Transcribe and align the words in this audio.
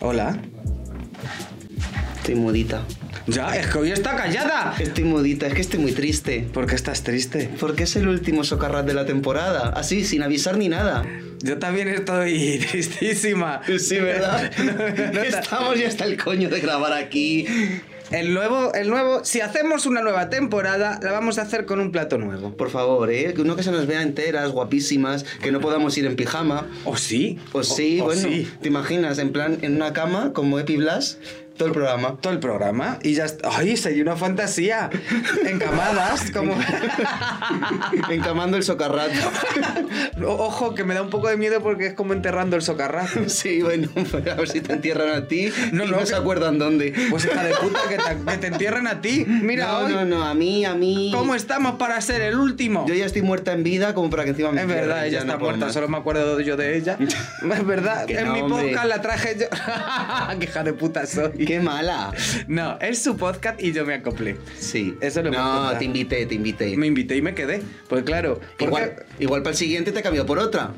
Hola. 0.00 0.36
Estoy 2.16 2.34
mudita. 2.34 2.82
Ya, 3.26 3.54
es 3.56 3.68
que 3.68 3.78
hoy 3.78 3.92
está 3.92 4.16
callada. 4.16 4.74
Estoy 4.80 5.04
mudita, 5.04 5.46
es 5.46 5.54
que 5.54 5.60
estoy 5.60 5.78
muy 5.78 5.92
triste. 5.92 6.48
¿Por 6.52 6.66
qué 6.66 6.74
estás 6.74 7.04
triste? 7.04 7.48
Porque 7.60 7.84
es 7.84 7.94
el 7.94 8.08
último 8.08 8.42
socarrat 8.42 8.84
de 8.86 8.94
la 8.94 9.06
temporada. 9.06 9.68
Así, 9.68 10.04
sin 10.04 10.22
avisar 10.22 10.56
ni 10.56 10.68
nada. 10.68 11.04
Yo 11.42 11.58
también 11.58 11.88
estoy 11.88 12.58
tristísima. 12.70 13.60
Sí, 13.78 13.98
¿verdad? 13.98 14.50
Estamos 15.24 15.78
ya 15.78 15.86
hasta 15.86 16.04
el 16.04 16.16
coño 16.16 16.48
de 16.48 16.60
grabar 16.60 16.92
aquí. 16.92 17.46
El 18.10 18.34
nuevo, 18.34 18.74
el 18.74 18.90
nuevo, 18.90 19.24
si 19.24 19.40
hacemos 19.40 19.86
una 19.86 20.00
nueva 20.02 20.30
temporada, 20.30 20.98
la 21.00 21.12
vamos 21.12 21.38
a 21.38 21.42
hacer 21.42 21.64
con 21.64 21.78
un 21.78 21.92
plato 21.92 22.18
nuevo. 22.18 22.56
Por 22.56 22.68
favor, 22.70 23.08
¿eh? 23.10 23.32
Que 23.34 23.42
uno 23.42 23.54
que 23.54 23.62
se 23.62 23.70
nos 23.70 23.86
vea 23.86 24.02
enteras, 24.02 24.50
guapísimas, 24.50 25.24
que 25.40 25.52
no 25.52 25.60
podamos 25.60 25.96
ir 25.96 26.06
en 26.06 26.16
pijama. 26.16 26.66
¿O 26.84 26.96
sí? 26.96 27.38
Pues 27.52 27.68
sí, 27.68 28.00
O- 28.00 28.04
o 28.04 28.06
bueno. 28.06 28.20
sí. 28.22 28.50
¿Te 28.60 28.68
imaginas? 28.68 29.18
En 29.18 29.30
plan, 29.30 29.58
en 29.62 29.76
una 29.76 29.92
cama, 29.92 30.32
como 30.32 30.58
Epi 30.58 30.76
Blas, 30.76 31.18
todo 31.60 31.68
el 31.68 31.74
programa. 31.74 32.16
Todo 32.22 32.32
el 32.32 32.38
programa 32.38 32.98
y 33.02 33.12
ya 33.12 33.26
está. 33.26 33.50
¡Ay, 33.54 33.76
sería 33.76 34.02
una 34.02 34.16
fantasía! 34.16 34.88
Encamadas, 35.46 36.30
como. 36.30 36.56
Encamando 38.10 38.56
el 38.56 38.62
socarrat. 38.62 39.10
O- 40.24 40.40
Ojo, 40.50 40.74
que 40.74 40.84
me 40.84 40.94
da 40.94 41.02
un 41.02 41.10
poco 41.10 41.28
de 41.28 41.36
miedo 41.36 41.60
porque 41.62 41.86
es 41.88 41.94
como 41.94 42.12
enterrando 42.14 42.56
el 42.56 42.62
socarrazo. 42.62 43.20
Sí, 43.28 43.60
bueno, 43.62 43.88
a 44.30 44.34
ver 44.34 44.48
si 44.48 44.60
te 44.60 44.72
entierran 44.72 45.10
a 45.14 45.26
ti 45.28 45.50
No, 45.72 45.84
y 45.84 45.90
no, 45.90 46.00
no 46.00 46.06
se 46.06 46.14
acuerdan 46.14 46.58
dónde. 46.58 46.92
Pues 47.10 47.24
hija 47.26 47.42
de 47.44 47.54
puta, 47.54 47.78
que 47.88 47.96
te, 47.96 48.30
que 48.32 48.38
te 48.38 48.46
entierren 48.48 48.86
a 48.86 49.00
ti. 49.00 49.24
Mira 49.26 49.66
no, 49.68 49.78
hoy. 49.80 49.92
no, 49.92 50.04
no, 50.04 50.24
a 50.24 50.34
mí, 50.34 50.64
a 50.64 50.74
mí. 50.74 51.10
¿Cómo 51.14 51.34
estamos 51.34 51.76
para 51.76 52.00
ser 52.00 52.20
el 52.22 52.36
último? 52.36 52.86
Yo 52.86 52.94
ya 52.94 53.04
estoy 53.06 53.22
muerta 53.22 53.52
en 53.52 53.62
vida 53.62 53.94
como 53.94 54.08
para 54.10 54.24
que 54.24 54.30
encima 54.30 54.50
me 54.52 54.62
Es 54.62 54.66
verdad, 54.66 55.06
ella 55.06 55.20
no 55.24 55.32
está 55.32 55.38
muerta, 55.38 55.66
más. 55.66 55.74
solo 55.74 55.88
me 55.88 55.98
acuerdo 55.98 56.40
yo 56.40 56.56
de 56.56 56.76
ella. 56.76 56.96
Es 57.00 57.66
verdad, 57.66 58.06
Que 58.06 58.18
en 58.18 58.26
no, 58.26 58.32
mi 58.32 58.40
hombre. 58.42 58.68
podcast 58.68 58.86
la 58.88 59.00
traje 59.02 59.36
yo. 59.40 59.46
¡Qué 60.38 60.44
hija 60.46 60.62
de 60.64 60.72
puta 60.72 61.06
soy! 61.06 61.30
¡Qué 61.50 61.58
mala! 61.58 62.14
No, 62.46 62.78
es 62.80 63.02
su 63.02 63.16
podcast 63.16 63.60
y 63.60 63.72
yo 63.72 63.84
me 63.84 63.94
acoplé. 63.94 64.36
Sí. 64.56 64.94
Eso 65.00 65.20
lo 65.20 65.32
No, 65.32 65.76
te 65.76 65.84
invité, 65.84 66.24
te 66.24 66.36
invité. 66.36 66.76
Me 66.76 66.86
invité 66.86 67.16
y 67.16 67.22
me 67.22 67.34
quedé. 67.34 67.60
Pues 67.88 68.04
claro, 68.04 68.38
porque... 68.56 68.66
Igual, 68.66 69.06
igual 69.18 69.42
para 69.42 69.50
el 69.50 69.56
siguiente 69.56 69.90
te 69.90 70.00
cambio 70.00 70.24
por 70.24 70.38
otra. 70.38 70.74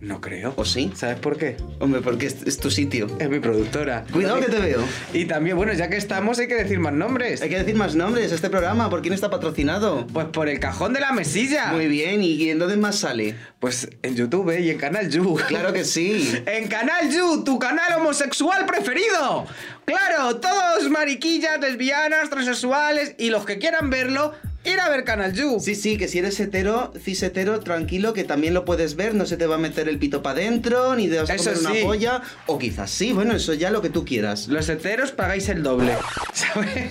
No 0.00 0.20
creo. 0.20 0.52
¿O 0.56 0.64
sí? 0.64 0.92
¿Sabes 0.94 1.18
por 1.18 1.36
qué? 1.36 1.56
Hombre, 1.80 2.00
porque 2.00 2.26
es, 2.26 2.42
es 2.44 2.58
tu 2.58 2.70
sitio. 2.70 3.08
Es 3.18 3.28
mi 3.28 3.40
productora. 3.40 4.04
Cuidado 4.12 4.38
que 4.38 4.46
te 4.46 4.60
veo. 4.60 4.84
Y 5.12 5.24
también, 5.24 5.56
bueno, 5.56 5.72
ya 5.72 5.90
que 5.90 5.96
estamos 5.96 6.38
hay 6.38 6.46
que 6.46 6.54
decir 6.54 6.78
más 6.78 6.92
nombres. 6.92 7.42
Hay 7.42 7.48
que 7.48 7.58
decir 7.58 7.74
más 7.74 7.96
nombres. 7.96 8.30
Este 8.30 8.48
programa, 8.48 8.88
¿por 8.90 9.02
quién 9.02 9.12
está 9.12 9.28
patrocinado? 9.28 10.06
Pues 10.06 10.26
por 10.26 10.48
el 10.48 10.60
cajón 10.60 10.92
de 10.92 11.00
la 11.00 11.12
mesilla. 11.12 11.72
Muy 11.72 11.88
bien, 11.88 12.22
¿y 12.22 12.48
en 12.48 12.60
dónde 12.60 12.76
más 12.76 13.00
sale? 13.00 13.34
Pues 13.58 13.88
en 14.02 14.14
YouTube 14.14 14.50
¿eh? 14.50 14.60
y 14.60 14.70
en 14.70 14.78
Canal 14.78 15.10
You. 15.10 15.36
Claro 15.48 15.72
que 15.72 15.84
sí. 15.84 16.32
En 16.46 16.68
Canal 16.68 17.10
You, 17.10 17.44
tu 17.44 17.58
canal 17.58 17.92
homosexual 17.98 18.66
preferido. 18.66 19.46
Claro, 19.84 20.36
todos 20.36 20.88
mariquillas, 20.90 21.58
lesbianas, 21.60 22.30
transexuales 22.30 23.14
y 23.18 23.30
los 23.30 23.44
que 23.44 23.58
quieran 23.58 23.90
verlo, 23.90 24.32
ir 24.64 24.80
a 24.80 24.88
ver 24.90 25.04
Canal 25.04 25.32
You. 25.32 25.58
Sí, 25.60 25.74
sí, 25.74 25.96
que 25.96 26.08
si 26.08 26.18
eres 26.18 26.38
hetero, 26.40 26.92
cis 27.02 27.22
hetero, 27.22 27.60
tranquilo, 27.60 28.12
que 28.12 28.24
también 28.24 28.52
lo 28.54 28.64
puedes 28.64 28.96
ver, 28.96 29.14
no 29.14 29.24
se 29.26 29.36
te 29.36 29.46
va 29.46 29.54
a 29.54 29.58
meter 29.58 29.88
el 29.88 29.98
pito 29.98 30.22
para 30.22 30.40
adentro, 30.40 30.94
ni 30.94 31.08
te 31.08 31.18
vas 31.20 31.30
a 31.30 31.34
Eso 31.34 31.52
comer 31.54 31.58
sí. 31.58 31.66
una 31.78 31.86
polla, 31.86 32.22
o 32.46 32.58
quizás 32.58 32.90
sí, 32.90 33.12
bueno, 33.12 33.34
eso 33.34 33.54
ya 33.54 33.70
lo 33.70 33.80
que 33.82 33.88
tú 33.90 34.04
quieras. 34.04 34.48
Los 34.48 34.68
heteros 34.68 35.12
pagáis 35.12 35.48
el 35.48 35.62
doble. 35.62 35.94
¿sabes? 36.34 36.90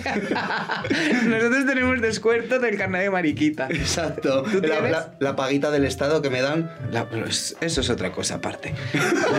Nosotros 1.24 1.66
tenemos 1.66 2.00
descuento 2.00 2.58
del 2.58 2.76
carnet 2.76 3.02
de 3.02 3.10
mariquita. 3.10 3.68
Exacto. 3.70 4.42
¿Tú 4.42 4.60
La, 4.60 4.68
tienes? 4.76 4.90
la- 4.90 5.14
la 5.20 5.36
paguita 5.36 5.70
del 5.70 5.84
Estado 5.84 6.20
que 6.22 6.30
me 6.30 6.40
dan. 6.42 6.70
La- 6.90 7.06
eso 7.60 7.80
es 7.80 7.90
otra 7.90 8.12
cosa 8.12 8.36
aparte. 8.36 8.74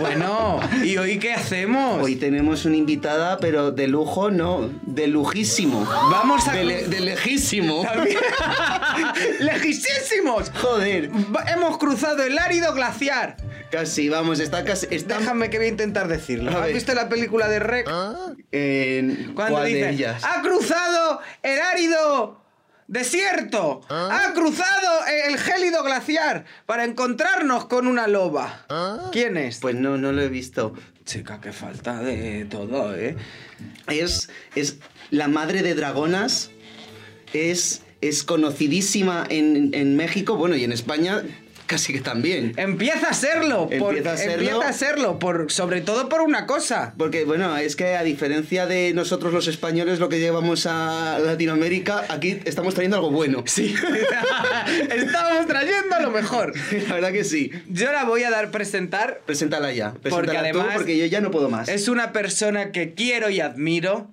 Bueno, 0.00 0.60
¿y 0.82 0.96
hoy 0.96 1.18
qué 1.18 1.32
hacemos? 1.34 2.02
Hoy 2.02 2.16
tenemos 2.16 2.64
una 2.64 2.76
invitada, 2.76 3.38
pero 3.38 3.70
de 3.70 3.86
lujo 3.88 4.30
no, 4.30 4.70
de 4.86 5.06
lujísimo. 5.08 5.84
Vamos 5.84 6.48
a... 6.48 6.52
De, 6.52 6.64
le- 6.64 6.88
de 6.88 7.00
lejísimo. 7.00 7.82
También- 7.82 8.16
¡Lejísimos! 9.40 10.50
Joder. 10.60 11.10
Hemos 11.48 11.78
cruzado 11.78 12.22
el 12.22 12.38
árido 12.38 12.72
glaciar. 12.74 13.36
Casi, 13.70 14.08
vamos, 14.08 14.40
está 14.40 14.64
casi. 14.64 14.86
Está 14.90 15.18
Déjame 15.18 15.48
que 15.50 15.58
voy 15.58 15.66
a 15.66 15.70
intentar 15.70 16.08
decirlo. 16.08 16.50
A 16.50 16.54
¿Has 16.54 16.64
ver. 16.66 16.74
visto 16.74 16.94
la 16.94 17.08
película 17.08 17.48
de 17.48 17.58
Rec? 17.60 17.88
en. 18.50 19.32
Cuando 19.34 19.58
¿Cuál 19.58 19.68
dice, 19.68 19.82
de 19.84 19.90
ellas? 19.90 20.24
¡Ha 20.24 20.42
cruzado 20.42 21.20
el 21.42 21.60
árido 21.60 22.42
desierto! 22.88 23.82
¡Ha 23.88 24.32
cruzado 24.34 25.06
el 25.28 25.38
gélido 25.38 25.84
glaciar 25.84 26.44
para 26.66 26.84
encontrarnos 26.84 27.66
con 27.66 27.86
una 27.86 28.08
loba! 28.08 28.66
¿Quién 29.12 29.36
es? 29.36 29.58
Pues 29.60 29.76
no, 29.76 29.96
no 29.96 30.10
lo 30.12 30.22
he 30.22 30.28
visto. 30.28 30.74
Chica, 31.04 31.40
qué 31.40 31.52
falta 31.52 32.00
de 32.02 32.44
todo, 32.46 32.94
¿eh? 32.96 33.16
Es, 33.86 34.28
es 34.54 34.78
la 35.10 35.28
madre 35.28 35.62
de 35.62 35.74
dragonas. 35.74 36.50
Es, 37.32 37.82
es 38.00 38.22
conocidísima 38.24 39.26
en, 39.28 39.74
en 39.74 39.96
México, 39.96 40.36
bueno, 40.36 40.56
y 40.56 40.64
en 40.64 40.72
España 40.72 41.22
casi 41.66 41.92
que 41.92 42.00
también. 42.00 42.52
Empieza 42.56 43.10
a 43.10 43.14
serlo. 43.14 43.68
por- 43.78 43.94
Empieza 43.94 44.14
a 44.14 44.16
serlo. 44.16 44.42
Empieza 44.42 44.68
a 44.68 44.72
serlo, 44.72 45.18
por, 45.20 45.52
sobre 45.52 45.80
todo 45.82 46.08
por 46.08 46.20
una 46.22 46.44
cosa. 46.44 46.94
Porque, 46.98 47.24
bueno, 47.24 47.56
es 47.58 47.76
que 47.76 47.94
a 47.94 48.02
diferencia 48.02 48.66
de 48.66 48.92
nosotros 48.92 49.32
los 49.32 49.46
españoles, 49.46 50.00
lo 50.00 50.08
que 50.08 50.18
llevamos 50.18 50.66
a 50.66 51.20
Latinoamérica, 51.24 52.06
aquí 52.08 52.40
estamos 52.44 52.74
trayendo 52.74 52.96
algo 52.96 53.10
bueno. 53.12 53.44
Sí. 53.46 53.72
Estábamos 54.96 55.46
trayendo 55.46 56.00
lo 56.00 56.10
mejor. 56.10 56.54
La 56.88 56.94
verdad 56.94 57.12
que 57.12 57.22
sí. 57.22 57.50
Yo 57.68 57.92
la 57.92 58.04
voy 58.04 58.24
a 58.24 58.30
dar 58.30 58.50
presentar. 58.50 59.20
Preséntala 59.26 59.72
ya. 59.72 59.92
Preséntala 59.94 60.40
además 60.40 60.66
tú 60.68 60.72
porque 60.74 60.98
yo 60.98 61.06
ya 61.06 61.20
no 61.20 61.30
puedo 61.30 61.48
más. 61.50 61.68
Es 61.68 61.86
una 61.88 62.12
persona 62.12 62.72
que 62.72 62.94
quiero 62.94 63.30
y 63.30 63.40
admiro. 63.40 64.10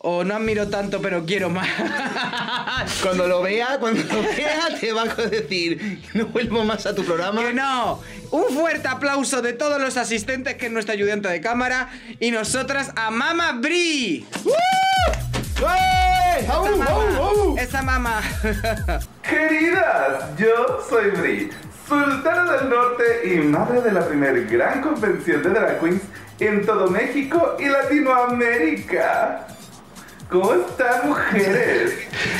O 0.00 0.22
no 0.22 0.36
admiro 0.36 0.68
tanto, 0.68 1.02
pero 1.02 1.24
quiero 1.26 1.50
más. 1.50 1.68
Cuando 3.02 3.26
lo 3.26 3.42
vea, 3.42 3.78
cuando 3.80 4.00
lo 4.04 4.22
vea, 4.22 4.68
te 4.80 4.92
va 4.92 5.02
a 5.02 5.06
decir, 5.26 6.00
no 6.14 6.26
vuelvo 6.26 6.64
más 6.64 6.86
a 6.86 6.94
tu 6.94 7.04
programa. 7.04 7.40
Que 7.40 7.52
no. 7.52 8.00
Un 8.30 8.44
fuerte 8.54 8.86
aplauso 8.86 9.42
de 9.42 9.54
todos 9.54 9.80
los 9.80 9.96
asistentes, 9.96 10.54
que 10.54 10.66
es 10.66 10.72
nuestra 10.72 10.94
ayudante 10.94 11.28
de 11.28 11.40
cámara. 11.40 11.88
Y 12.20 12.30
nosotras 12.30 12.92
a 12.94 13.10
Mama 13.10 13.52
Bri. 13.60 14.24
¡Eh! 14.46 16.38
Esa 16.38 16.52
¡Au, 16.54 16.66
au, 16.66 16.76
mama. 16.76 17.16
au! 17.18 17.58
Esa 17.58 17.82
mama. 17.82 18.22
Queridas, 19.28 20.36
yo 20.38 20.80
soy 20.88 21.10
Bri, 21.10 21.50
sultana 21.88 22.52
del 22.52 22.70
norte 22.70 23.04
y 23.24 23.38
madre 23.38 23.80
de 23.80 23.90
la 23.90 24.06
primer 24.06 24.46
gran 24.46 24.80
convención 24.80 25.42
de 25.42 25.50
drag 25.50 25.80
queens 25.80 26.02
en 26.38 26.64
todo 26.64 26.88
México 26.88 27.56
y 27.58 27.66
Latinoamérica. 27.66 29.48
¿Cómo 30.28 30.52
están, 30.52 31.08
mujeres? 31.08 31.92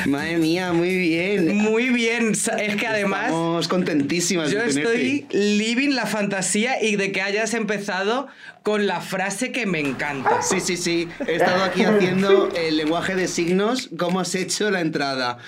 Madre 0.07 0.37
mía, 0.37 0.75
muy 0.75 0.95
bien. 0.95 1.57
Muy 1.57 1.89
bien. 1.89 2.33
Es 2.33 2.77
que 2.77 2.87
además. 2.87 3.27
Estamos 3.27 3.69
contentísimas 3.69 4.51
Yo 4.51 4.61
de 4.61 4.69
estoy 4.69 5.27
living 5.31 5.95
la 5.95 6.05
fantasía 6.05 6.83
y 6.83 6.97
de 6.97 7.13
que 7.13 7.23
hayas 7.23 7.55
empezado 7.55 8.29
con 8.69 8.87
la 8.87 9.01
frase 9.01 9.51
que 9.51 9.65
me 9.65 9.81
encanta. 9.81 10.43
Sí, 10.43 10.61
sí, 10.61 10.77
sí. 10.77 11.09
He 11.27 11.37
estado 11.37 11.65
aquí 11.65 11.85
haciendo 11.85 12.51
el 12.55 12.77
lenguaje 12.77 13.15
de 13.15 13.27
signos. 13.27 13.89
¿Cómo 13.99 14.21
has 14.21 14.35
hecho 14.35 14.71
la 14.71 14.83
entrada? 14.83 15.39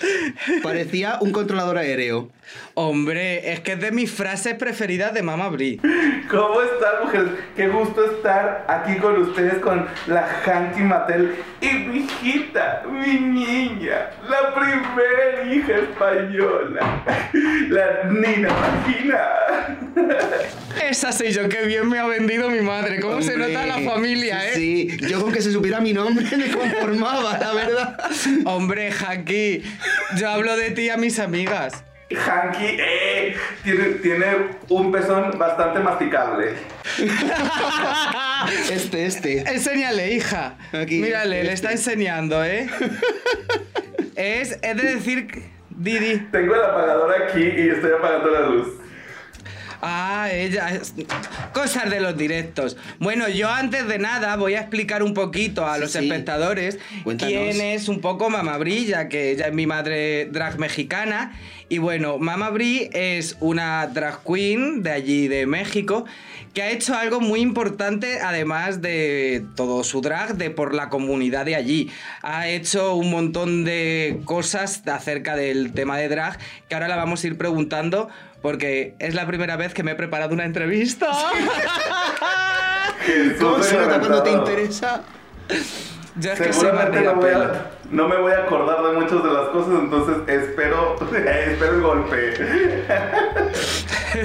Parecía 0.63 1.19
un 1.21 1.31
controlador 1.31 1.77
aéreo. 1.77 2.31
Hombre, 2.73 3.53
es 3.53 3.59
que 3.59 3.73
es 3.73 3.79
de 3.79 3.91
mis 3.91 4.11
frases 4.11 4.55
preferidas 4.55 5.13
de 5.13 5.21
Mama 5.21 5.49
Bri. 5.49 5.79
¿Cómo 6.31 6.63
están, 6.63 7.03
mujeres? 7.03 7.29
Qué 7.55 7.67
gusto 7.67 8.03
estar 8.05 8.65
aquí 8.67 8.97
con 8.97 9.21
ustedes 9.21 9.59
con 9.59 9.85
la 10.07 10.27
Hanky 10.43 10.81
Mattel 10.81 11.35
y 11.61 11.67
mi 11.67 11.97
hijita, 11.99 12.83
mi 12.89 13.19
niña, 13.19 14.09
la 14.27 14.53
primera 14.55 15.53
hija 15.53 15.75
española, 15.75 17.03
la 17.69 18.03
Nina 18.09 18.49
Vagina. 18.51 19.90
Esa 20.89 21.11
soy 21.11 21.31
yo, 21.31 21.47
qué 21.49 21.65
bien 21.65 21.87
me 21.89 21.99
ha 21.99 22.05
vendido 22.05 22.49
mi 22.49 22.61
madre. 22.61 22.99
¿Cómo 22.99 23.21
se 23.21 23.37
nota 23.37 23.65
la 23.65 23.79
familia, 23.79 24.45
eh? 24.47 24.55
Sí, 24.55 24.97
yo 25.07 25.21
con 25.21 25.31
que 25.31 25.41
se 25.41 25.51
supiera 25.51 25.79
mi 25.79 25.93
nombre 25.93 26.25
me 26.37 26.49
conformaba, 26.49 27.37
la 27.37 27.53
verdad. 27.53 27.97
Hombre, 28.45 28.91
Jackie, 28.91 29.63
yo 30.17 30.29
hablo 30.29 30.55
de 30.57 30.71
ti 30.71 30.89
a 30.89 30.97
mis 30.97 31.19
amigas. 31.19 31.83
Hanky, 32.13 32.65
eh, 32.77 33.35
tiene, 33.63 33.83
tiene 34.01 34.25
un 34.67 34.91
pezón 34.91 35.37
bastante 35.37 35.79
masticable. 35.79 36.53
Este, 38.71 39.05
este. 39.05 39.39
Enséñale, 39.49 40.11
hija. 40.13 40.57
Aquí, 40.73 40.99
Mírale, 40.99 41.43
le 41.43 41.53
este. 41.53 41.53
está 41.53 41.71
enseñando, 41.71 42.43
¿eh? 42.43 42.67
es, 44.15 44.57
es 44.61 44.77
de 44.77 44.95
decir, 44.95 45.43
Didi. 45.69 46.17
Tengo 46.31 46.55
el 46.55 46.61
apagador 46.63 47.13
aquí 47.23 47.41
y 47.41 47.69
estoy 47.69 47.91
apagando 47.91 48.31
la 48.31 48.39
luz. 48.41 48.67
Ah, 49.81 50.29
ella. 50.31 50.69
es- 50.69 50.93
Cosas 51.53 51.89
de 51.89 51.99
los 51.99 52.15
directos. 52.17 52.77
Bueno, 52.99 53.27
yo 53.29 53.49
antes 53.49 53.87
de 53.87 53.97
nada 53.99 54.35
voy 54.35 54.53
a 54.55 54.59
explicar 54.61 55.03
un 55.03 55.13
poquito 55.13 55.65
a 55.65 55.75
Sí, 55.75 55.81
los 55.81 55.91
sí. 55.91 55.97
espectadores 55.99 56.79
Cuéntanos. 57.03 57.33
quién 57.33 57.61
es 57.61 57.87
un 57.87 57.99
poco 58.01 58.29
Mama 58.29 58.57
Brilla, 58.57 59.09
que 59.09 59.31
ella 59.31 59.47
es 59.47 59.53
mi 59.53 59.67
madre 59.67 60.25
drag 60.25 60.59
mexicana. 60.59 61.33
Y 61.69 61.77
bueno, 61.77 62.17
Mama 62.17 62.49
Bri 62.49 62.89
es 62.91 63.37
una 63.39 63.87
drag 63.87 64.19
queen 64.25 64.83
de 64.83 64.91
allí 64.91 65.27
de 65.29 65.45
México 65.45 66.05
que 66.53 66.61
ha 66.61 66.69
hecho 66.69 66.95
algo 66.95 67.21
muy 67.21 67.39
importante, 67.39 68.19
además 68.19 68.81
de 68.81 69.45
todo 69.55 69.85
su 69.85 70.01
drag, 70.01 70.35
de 70.35 70.49
por 70.49 70.73
la 70.75 70.89
comunidad 70.89 71.45
de 71.45 71.55
allí. 71.55 71.89
Ha 72.23 72.49
hecho 72.49 72.95
un 72.95 73.09
montón 73.09 73.63
de 73.63 74.19
cosas 74.25 74.83
acerca 74.85 75.37
del 75.37 75.71
tema 75.71 75.97
de 75.97 76.09
drag 76.09 76.37
que 76.67 76.75
ahora 76.75 76.89
la 76.89 76.97
vamos 76.97 77.23
a 77.23 77.27
ir 77.27 77.37
preguntando 77.37 78.09
porque 78.41 78.95
es 78.99 79.13
la 79.13 79.25
primera 79.27 79.55
vez 79.55 79.73
que 79.73 79.83
me 79.83 79.91
he 79.91 79.95
preparado 79.95 80.33
una 80.33 80.45
entrevista. 80.45 81.07
¿Cómo 83.39 83.63
se 83.63 83.77
nota 83.77 83.99
cuando 83.99 84.23
te 84.23 84.31
interesa? 84.31 85.01
Yo 86.15 86.31
es 86.31 86.41
que 86.41 86.53
soy 86.53 86.71
Martina 86.71 87.13
no, 87.13 87.15
voy 87.15 87.29
a, 87.29 87.71
no 87.91 88.07
me 88.07 88.17
voy 88.17 88.31
a 88.31 88.39
acordar 88.43 88.83
de 88.83 88.99
muchas 88.99 89.23
de 89.23 89.31
las 89.33 89.49
cosas, 89.49 89.73
entonces 89.79 90.15
espero, 90.27 90.95
espero 91.15 91.75
el 91.75 91.81
golpe. 91.81 92.33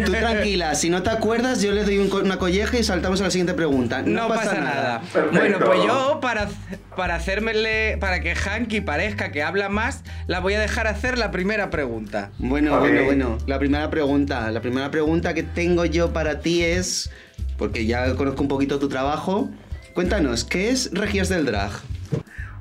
Tú 0.05 0.13
tranquila, 0.13 0.75
si 0.75 0.91
no 0.91 1.03
te 1.03 1.11
acuerdas, 1.11 1.63
yo 1.63 1.73
le 1.73 1.85
doy 1.85 1.99
un 1.99 2.09
co- 2.09 2.19
una 2.19 2.39
colleja 2.39 2.79
y 2.79 2.83
saltamos 2.85 3.21
a 3.21 3.25
la 3.25 3.31
siguiente 3.31 3.55
pregunta. 3.55 4.03
No, 4.03 4.29
pasa, 4.29 4.55
nada. 4.61 5.03
Bueno, 5.33 5.59
pues 5.65 5.83
yo 5.85 6.19
para, 6.21 6.49
para 6.97 7.15
hacérmele, 7.17 7.97
para 7.99 8.21
que 8.21 8.35
Hanky 8.35 8.81
parezca 8.81 9.31
que 9.31 9.43
habla 9.43 9.69
más, 9.69 10.03
la 10.27 10.41
voy 10.41 10.55
a 10.55 10.61
dejar 10.61 10.87
hacer 10.89 11.19
la 11.19 11.31
primera 11.31 11.71
pregunta. 11.71 12.31
Bueno, 12.39 12.79
bueno, 12.81 13.05
bueno. 13.05 13.39
La 13.47 13.59
primera 13.59 13.89
pregunta, 13.91 14.51
la 14.51 14.61
primera 14.61 14.91
pregunta 14.91 15.35
que 15.35 15.43
tengo 15.45 15.85
yo 15.85 16.13
para 16.13 16.41
ti 16.41 16.63
es, 16.65 17.11
porque 17.57 17.87
ya 17.87 18.15
conozco 18.17 18.43
un 18.43 18.49
poquito 18.49 18.79
tu 18.81 18.89
trabajo, 18.89 19.49
cuéntanos, 19.95 20.45
¿qué 20.45 20.71
es 20.71 20.91
Regias 20.93 21.29
del 21.29 21.47
Drag? 21.47 21.71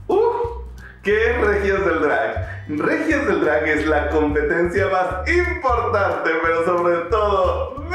¡Uh! 0.07 0.19
¿Qué 1.05 1.29
es 1.31 1.37
Regios 1.39 1.85
del 1.85 2.01
Drag? 2.01 2.65
Regios 2.67 3.27
del 3.27 3.41
Drag 3.41 3.67
es 3.67 3.85
la 3.85 4.09
competencia 4.09 4.87
más 4.89 5.29
importante, 5.31 6.31
pero 6.43 6.65
sobre 6.65 6.95
todo 7.11 7.85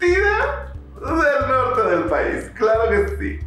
divertida 0.00 0.74
del 1.00 1.48
norte 1.48 1.90
del 1.90 2.04
país. 2.10 2.50
Claro 2.58 2.90
que 2.90 3.08
sí. 3.18 3.38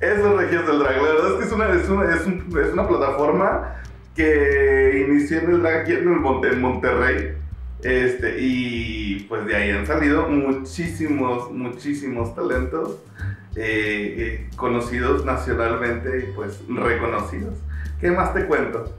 Eso 0.00 0.28
es 0.28 0.36
Regios 0.36 0.66
del 0.66 0.78
Drag. 0.80 0.96
La 0.96 1.02
verdad 1.02 1.30
es 1.32 1.38
que 1.38 1.44
es 1.46 1.52
una, 1.52 1.68
es 1.72 1.88
una, 1.88 2.14
es 2.14 2.26
un- 2.26 2.58
es 2.62 2.72
una 2.74 2.86
plataforma 2.86 3.76
que 4.14 5.06
inició 5.08 5.38
en 5.38 5.50
el 5.52 5.62
drag 5.62 5.80
aquí 5.80 5.92
en, 5.92 6.00
el 6.00 6.20
Mon- 6.20 6.44
en 6.44 6.60
Monterrey. 6.60 7.34
Este, 7.82 8.36
y 8.38 9.20
pues 9.28 9.46
de 9.46 9.56
ahí 9.56 9.70
han 9.70 9.86
salido 9.86 10.28
muchísimos, 10.28 11.50
muchísimos 11.50 12.34
talentos 12.34 12.98
eh, 13.56 14.14
eh, 14.18 14.50
conocidos 14.56 15.24
nacionalmente 15.24 16.18
y 16.28 16.32
pues 16.34 16.60
reconocidos. 16.68 17.54
¿Qué 18.02 18.10
más 18.10 18.34
te 18.34 18.44
cuento? 18.46 18.92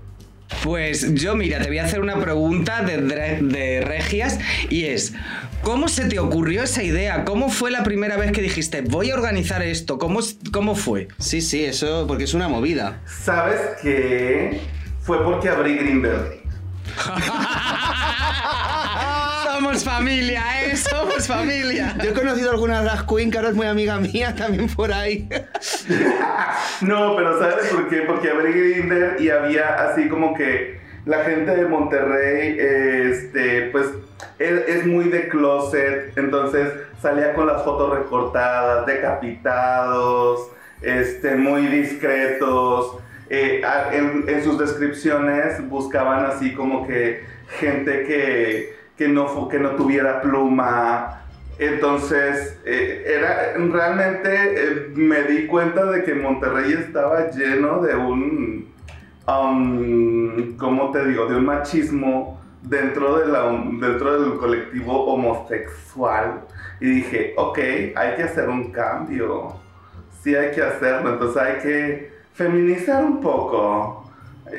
Pues 0.64 1.14
yo, 1.14 1.36
mira, 1.36 1.60
te 1.60 1.68
voy 1.68 1.80
a 1.80 1.84
hacer 1.84 2.00
una 2.00 2.18
pregunta 2.22 2.82
de, 2.84 3.82
Regias 3.86 4.40
y 4.70 4.86
es, 4.86 5.14
¿cómo 5.62 5.90
se 5.90 6.06
te 6.06 6.20
ocurrió 6.20 6.64
esa 6.64 6.84
idea? 6.84 7.26
¿Cómo 7.26 7.50
fue 7.50 7.70
la 7.70 7.84
primera 7.84 8.16
vez 8.16 8.32
que 8.32 8.42
dijiste, 8.42 8.80
voy 8.82 9.12
a 9.12 9.16
organizar 9.16 9.62
esto? 9.62 9.98
¿Cómo, 9.98 10.22
cómo 10.54 10.76
fue? 10.76 11.10
Sí, 11.18 11.42
sí, 11.42 11.66
eso, 11.66 12.06
porque 12.08 12.24
es 12.24 12.34
una 12.34 12.48
movida. 12.48 13.02
¿Sabes 13.06 13.60
qué? 13.82 14.62
Fue 15.02 15.22
porque 15.22 15.50
abrí 15.50 15.76
Grindr. 15.76 16.38
Somos 19.64 19.86
familia, 19.86 20.44
¿eh? 20.66 20.76
Somos 20.92 21.26
familia. 21.26 21.96
Yo 22.04 22.10
he 22.10 22.14
conocido 22.14 22.52
alguna 22.52 22.82
drag 22.82 23.08
queen 23.08 23.32
que 23.32 23.38
ahora 23.38 23.52
es 23.52 23.56
muy 23.56 23.66
amiga 23.66 23.98
mía 23.98 24.36
también 24.36 24.68
por 24.68 24.92
ahí. 24.92 25.30
No, 26.82 27.16
pero 27.16 27.40
¿sabes 27.40 27.68
por 27.68 27.88
qué? 27.88 28.02
Porque 28.02 28.30
abrí 28.30 28.52
Grindr 28.52 29.22
y 29.22 29.30
había 29.30 29.76
así 29.86 30.10
como 30.10 30.34
que 30.34 30.82
la 31.06 31.20
gente 31.20 31.56
de 31.56 31.66
Monterrey, 31.66 32.58
este, 32.60 33.70
pues 33.72 33.88
es, 34.38 34.68
es 34.68 34.86
muy 34.86 35.06
de 35.06 35.30
closet, 35.30 36.12
entonces 36.18 36.74
salía 37.02 37.34
con 37.34 37.48
las 37.48 37.64
fotos 37.64 37.98
recortadas, 37.98 38.86
decapitados, 38.86 40.50
este, 40.82 41.36
muy 41.36 41.68
discretos. 41.68 42.98
Eh, 43.30 43.62
en 44.28 44.44
sus 44.44 44.60
descripciones 44.60 45.66
buscaban 45.70 46.26
así 46.26 46.54
como 46.54 46.86
que 46.86 47.24
gente 47.60 48.04
que, 48.04 48.83
que, 48.98 49.08
no, 49.08 49.48
que 49.48 49.60
no 49.60 49.72
tuviera 49.72 50.22
pluma, 50.22 51.24
entonces, 51.60 52.60
eh, 52.66 53.04
era, 53.06 53.54
realmente 53.56 54.30
eh, 54.32 54.88
me 54.96 55.24
di 55.24 55.46
cuenta 55.46 55.86
de 55.86 56.04
que 56.04 56.16
Monterrey 56.16 56.74
estaba 56.74 57.30
lleno 57.30 57.82
de 57.82 57.96
un, 57.96 58.74
um, 59.28 60.58
¿cómo 60.58 60.92
te 60.92 61.06
digo? 61.06 61.28
De 61.28 61.36
un 61.36 61.46
machismo 61.46 62.42
dentro, 62.64 63.20
de 63.20 63.28
la, 63.28 63.44
dentro 63.80 64.22
del 64.22 64.40
colectivo 64.40 65.06
homosexual. 65.06 66.42
Y 66.80 66.90
dije, 66.90 67.34
ok, 67.38 67.60
hay 67.96 68.16
que 68.16 68.24
hacer 68.24 68.50
un 68.50 68.72
cambio. 68.72 69.56
Sí 70.22 70.36
hay 70.36 70.52
que 70.52 70.64
hacerlo, 70.64 71.14
entonces 71.14 71.42
hay 71.42 71.62
que 71.62 72.14
feminizar 72.34 73.06
un 73.06 73.22
poco. 73.22 74.12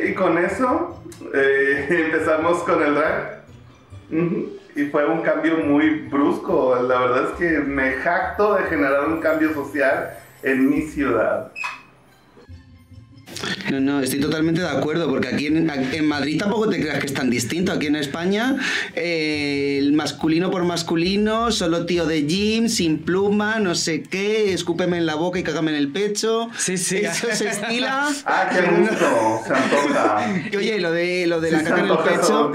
Y 0.06 0.14
con 0.14 0.38
eso 0.38 1.02
eh, 1.34 1.86
empezamos 2.06 2.58
con 2.62 2.82
el 2.82 2.94
drag. 2.94 3.33
Y 4.76 4.84
fue 4.86 5.06
un 5.06 5.22
cambio 5.22 5.58
muy 5.58 6.08
brusco. 6.08 6.76
La 6.76 7.00
verdad 7.00 7.30
es 7.30 7.38
que 7.38 7.58
me 7.60 7.92
jacto 7.94 8.54
de 8.54 8.64
generar 8.64 9.08
un 9.08 9.20
cambio 9.20 9.52
social 9.52 10.16
en 10.42 10.70
mi 10.70 10.82
ciudad. 10.82 11.52
No, 13.70 13.80
no, 13.80 14.00
estoy 14.00 14.20
totalmente 14.20 14.60
de 14.60 14.68
acuerdo, 14.68 15.08
porque 15.08 15.28
aquí 15.28 15.46
en, 15.46 15.70
en 15.70 16.06
Madrid 16.06 16.38
tampoco 16.38 16.68
te 16.68 16.80
creas 16.80 16.98
que 16.98 17.06
es 17.06 17.14
tan 17.14 17.30
distinto. 17.30 17.72
Aquí 17.72 17.86
en 17.86 17.96
España, 17.96 18.56
eh, 18.94 19.78
el 19.80 19.92
masculino 19.92 20.50
por 20.50 20.64
masculino, 20.64 21.50
solo 21.50 21.86
tío 21.86 22.06
de 22.06 22.22
gym, 22.26 22.68
sin 22.68 22.98
pluma, 22.98 23.58
no 23.60 23.74
sé 23.74 24.02
qué, 24.02 24.52
escúpeme 24.52 24.98
en 24.98 25.06
la 25.06 25.14
boca 25.14 25.38
y 25.38 25.42
cágame 25.42 25.70
en 25.70 25.76
el 25.78 25.88
pecho. 25.92 26.48
Sí, 26.58 26.76
sí. 26.76 26.98
Eso 26.98 27.28
se 27.32 27.48
estila. 27.48 28.08
Ah, 28.26 28.48
qué 28.50 28.60
gusto. 28.62 29.40
Se 29.46 29.52
antoja. 29.54 30.26
Oye, 30.56 30.80
lo 30.80 30.90
de, 30.92 31.26
lo 31.26 31.40
de 31.40 31.50
la 31.52 31.58
Sí, 31.60 31.64
caca 31.66 31.80
en 31.80 31.86
el 31.90 31.98
pecho. 31.98 32.52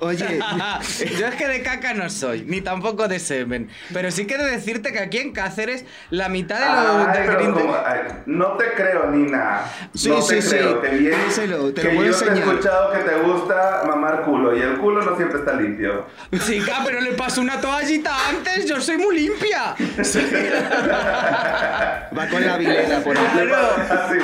Oye, 0.00 0.38
Yo 1.18 1.26
es 1.26 1.34
que 1.34 1.46
de 1.48 1.62
caca 1.62 1.94
no 1.94 2.08
soy, 2.10 2.44
ni 2.46 2.60
tampoco 2.60 3.08
de 3.08 3.18
semen. 3.18 3.68
Pero 3.92 4.10
sí 4.10 4.26
de 4.38 4.50
decirte 4.50 4.92
que 4.92 4.98
aquí 5.00 5.18
en 5.18 5.32
Cáceres, 5.32 5.84
la 6.10 6.28
mitad 6.28 6.58
de 6.58 6.66
los 6.88 7.06
Ay, 7.08 7.18
del 7.18 7.26
pero 7.26 7.40
Grindr- 7.40 7.60
como- 7.60 7.74
ay, 7.84 8.00
no 8.26 8.46
te 8.56 8.64
creo, 8.76 9.10
Nina. 9.10 9.62
Sí, 9.94 10.08
no 10.08 10.22
sí, 10.22 10.39
te 10.40 10.90
sí. 10.90 10.96
bien, 10.98 11.14
Díselo, 11.26 11.72
te 11.72 11.82
que 11.82 11.88
lo 11.88 11.94
voy 11.94 12.08
a 12.08 12.10
yo 12.10 12.16
te 12.18 12.24
he 12.24 12.28
enseñar. 12.28 12.48
escuchado 12.54 12.92
que 12.92 12.98
te 12.98 13.14
gusta 13.20 13.82
mamar 13.86 14.22
culo 14.22 14.56
y 14.56 14.60
el 14.60 14.78
culo 14.78 15.02
no 15.02 15.16
siempre 15.16 15.38
está 15.38 15.54
limpio. 15.54 16.06
Chica, 16.44 16.78
pero 16.84 17.00
le 17.00 17.12
paso 17.12 17.40
una 17.40 17.60
toallita 17.60 18.12
antes, 18.28 18.66
yo 18.66 18.80
soy 18.80 18.98
muy 18.98 19.16
limpia. 19.16 19.74
va 22.16 22.26
con 22.28 22.44
la 22.44 22.56
vilera 22.56 23.00
por 23.00 23.16
ahí. 23.16 23.26
Así. 23.90 24.18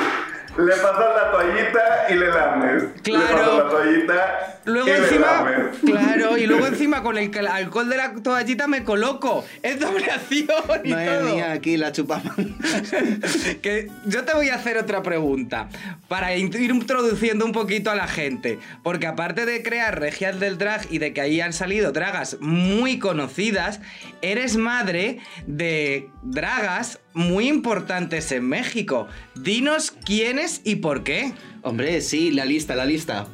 Le 0.57 0.71
pasas 0.75 1.15
la 1.15 1.31
toallita 1.31 2.05
y 2.09 2.13
le 2.15 2.27
lames. 2.27 2.83
Claro. 3.03 3.27
Le 3.27 3.33
pasas 3.33 3.57
la 3.57 3.69
toallita 3.69 4.53
Luego 4.65 4.87
y 4.87 4.91
le 4.91 4.97
encima, 4.97 5.27
lames. 5.27 5.77
claro, 5.85 6.37
y 6.37 6.45
luego 6.47 6.67
encima 6.67 7.03
con 7.03 7.17
el 7.17 7.47
alcohol 7.47 7.89
de 7.89 7.97
la 7.97 8.13
toallita 8.13 8.67
me 8.67 8.83
coloco. 8.83 9.45
Es 9.61 9.79
doble 9.79 10.05
acción 10.05 10.47
y 10.83 10.89
Madre 10.91 11.17
todo. 11.19 11.35
mía, 11.35 11.51
aquí 11.51 11.77
la 11.77 11.91
chupamos. 11.91 12.33
que 13.61 13.89
yo 14.05 14.23
te 14.25 14.33
voy 14.33 14.49
a 14.49 14.55
hacer 14.55 14.77
otra 14.77 15.03
pregunta 15.03 15.69
para 16.07 16.33
ir 16.35 16.53
introduciendo 16.71 17.45
un 17.45 17.51
poquito 17.51 17.91
a 17.91 17.95
la 17.95 18.07
gente, 18.07 18.59
porque 18.83 19.07
aparte 19.07 19.45
de 19.45 19.61
crear 19.63 19.99
regias 19.99 20.39
del 20.39 20.57
drag 20.57 20.87
y 20.89 20.97
de 20.97 21.13
que 21.13 21.21
ahí 21.21 21.39
han 21.39 21.53
salido 21.53 21.91
dragas 21.91 22.37
muy 22.39 22.99
conocidas, 22.99 23.79
eres 24.21 24.57
madre 24.57 25.19
de 25.45 26.09
dragas 26.23 26.99
muy 27.17 27.47
importantes 27.49 28.31
en 28.31 28.47
México. 28.47 29.07
Dinos 29.35 29.91
quiénes 30.05 30.61
y 30.63 30.77
por 30.77 31.03
qué. 31.03 31.33
Hombre, 31.63 31.99
sí, 32.01 32.31
la 32.31 32.45
lista, 32.45 32.75
la 32.75 32.85
lista. 32.85 33.25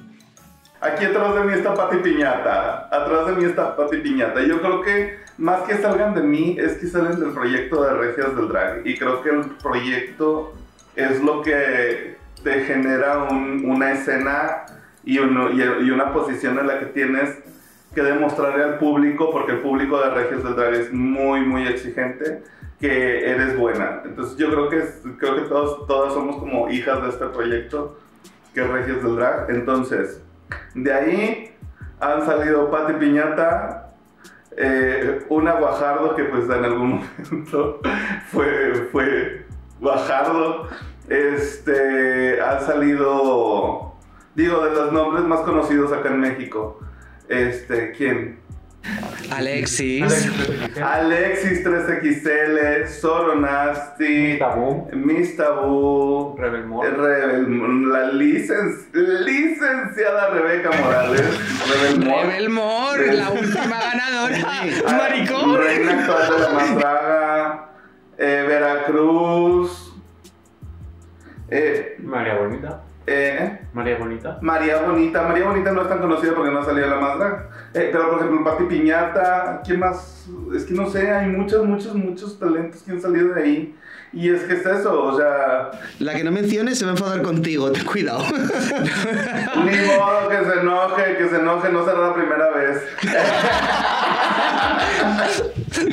Aquí 0.81 1.05
atrás 1.05 1.35
de 1.35 1.43
mí 1.43 1.53
está 1.53 1.73
Pati 1.73 1.97
Piñata. 1.97 2.87
Atrás 2.91 3.27
de 3.27 3.33
mí 3.33 3.45
está 3.45 3.75
Pati 3.75 3.97
Piñata. 3.97 4.41
Yo 4.43 4.59
creo 4.61 4.81
que 4.81 5.17
más 5.37 5.61
que 5.63 5.77
salgan 5.77 6.13
de 6.15 6.21
mí, 6.21 6.55
es 6.59 6.73
que 6.73 6.87
salen 6.87 7.19
del 7.19 7.31
proyecto 7.31 7.83
de 7.83 7.93
Regias 7.93 8.35
del 8.35 8.47
Drag. 8.47 8.85
Y 8.87 8.97
creo 8.97 9.21
que 9.21 9.29
el 9.29 9.41
proyecto 9.61 10.53
es 10.95 11.21
lo 11.21 11.41
que 11.41 12.15
te 12.43 12.61
genera 12.65 13.23
un- 13.23 13.63
una 13.65 13.91
escena 13.93 14.65
y, 15.05 15.19
uno- 15.19 15.51
y- 15.51 15.85
y 15.85 15.91
una 15.91 16.11
posición 16.13 16.59
en 16.59 16.67
la 16.67 16.79
que 16.79 16.85
tienes 16.87 17.29
que 17.95 18.01
demostrarle 18.01 18.63
al 18.63 18.77
público, 18.77 19.29
porque 19.31 19.53
el 19.53 19.59
público 19.59 19.99
de 20.01 20.09
Regias 20.09 20.43
del 20.43 20.55
Drag 20.55 20.73
es 20.73 20.91
muy, 20.93 21.41
muy 21.41 21.67
exigente, 21.67 22.41
que 22.83 23.31
eres 23.31 23.57
buena. 23.57 24.01
Entonces 24.03 24.35
yo 24.35 24.49
creo 24.49 24.67
que, 24.67 24.83
creo 25.17 25.35
que 25.37 25.43
todos, 25.43 25.87
todas 25.87 26.13
somos 26.13 26.35
como 26.35 26.69
hijas 26.69 27.01
de 27.01 27.09
este 27.11 27.27
proyecto, 27.27 27.97
que 28.53 28.59
es 28.59 29.01
del 29.01 29.15
Drag. 29.15 29.49
Entonces, 29.51 30.21
de 30.75 30.93
ahí 30.93 31.55
han 32.01 32.25
salido 32.25 32.69
Pati 32.69 32.93
Piñata, 32.93 33.79
Eh, 34.55 35.25
una 35.29 35.53
Guajardo 35.53 36.13
que 36.15 36.25
pues 36.25 36.43
en 36.43 36.63
algún 36.63 36.89
momento 37.31 37.79
fue, 38.27 38.89
fue 38.91 39.45
Guajardo. 39.79 40.67
Este, 41.07 42.41
ha 42.41 42.59
salido, 42.59 43.93
digo, 44.35 44.65
de 44.65 44.71
los 44.71 44.91
nombres 44.91 45.23
más 45.23 45.39
conocidos 45.39 45.93
acá 45.93 46.09
en 46.09 46.19
México. 46.19 46.81
Este, 47.29 47.93
¿quién? 47.93 48.42
Alexis. 49.31 50.03
Alexis 50.81 51.63
3XL, 51.63 52.87
Soro 52.87 53.35
Nasty, 53.39 54.37
Tabú. 54.37 54.89
Miss 54.93 55.35
Tabú, 55.37 56.35
Rebel 56.37 56.67
la 57.89 58.11
licen- 58.11 58.75
licenciada 58.93 60.29
Rebeca 60.31 60.69
Morales, 60.71 61.21
Rebel 61.69 62.05
Mor. 62.05 62.25
Rebel 62.25 62.49
More, 62.49 63.13
la 63.13 63.29
última 63.31 63.79
ganadora. 63.81 64.37
Maricón. 64.97 65.57
Reina 65.57 65.99
actual 65.99 66.29
de 66.29 66.39
la 66.39 66.49
Madraga, 66.49 67.69
eh, 68.17 68.45
Veracruz, 68.47 69.93
eh, 71.49 71.95
María 72.03 72.35
Bonita. 72.35 72.83
Eh, 73.05 73.59
María 73.73 73.97
Bonita. 73.97 74.37
María 74.41 74.81
Bonita. 74.81 75.23
María 75.23 75.45
Bonita 75.45 75.71
no 75.71 75.81
es 75.81 75.89
tan 75.89 75.99
conocida 75.99 76.33
porque 76.33 76.51
no 76.51 76.63
salió 76.63 76.85
en 76.85 76.89
la 76.89 76.99
Madraga. 76.99 77.49
Eh, 77.73 77.89
pero 77.91 78.09
por 78.09 78.19
ejemplo, 78.19 78.43
Pati 78.43 78.63
Piñata, 78.63 79.61
¿quién 79.65 79.79
más? 79.79 80.27
Es 80.55 80.63
que 80.65 80.73
no 80.73 80.89
sé, 80.89 81.11
hay 81.11 81.27
muchos, 81.27 81.65
muchos, 81.65 81.95
muchos 81.95 82.39
talentos 82.39 82.81
que 82.83 82.91
han 82.91 83.01
salido 83.01 83.33
de 83.33 83.41
ahí. 83.41 83.75
Y 84.15 84.29
es 84.31 84.43
que 84.43 84.53
es 84.53 84.65
eso, 84.65 85.03
o 85.05 85.17
sea, 85.17 85.71
La 85.99 86.13
que 86.13 86.23
no 86.23 86.31
menciones 86.31 86.77
se 86.77 86.85
va 86.85 86.91
a 86.91 86.93
enfadar 86.93 87.23
contigo, 87.23 87.71
ten 87.71 87.83
cuidado. 87.83 88.23
ni 88.29 89.77
modo 89.87 90.29
que 90.29 90.37
se 90.37 90.59
enoje, 90.59 91.17
que 91.17 91.29
se 91.29 91.35
enoje, 91.37 91.69
no 91.71 91.83
será 91.83 91.97
la 91.99 92.13
primera 92.13 92.49
vez. 92.51 92.77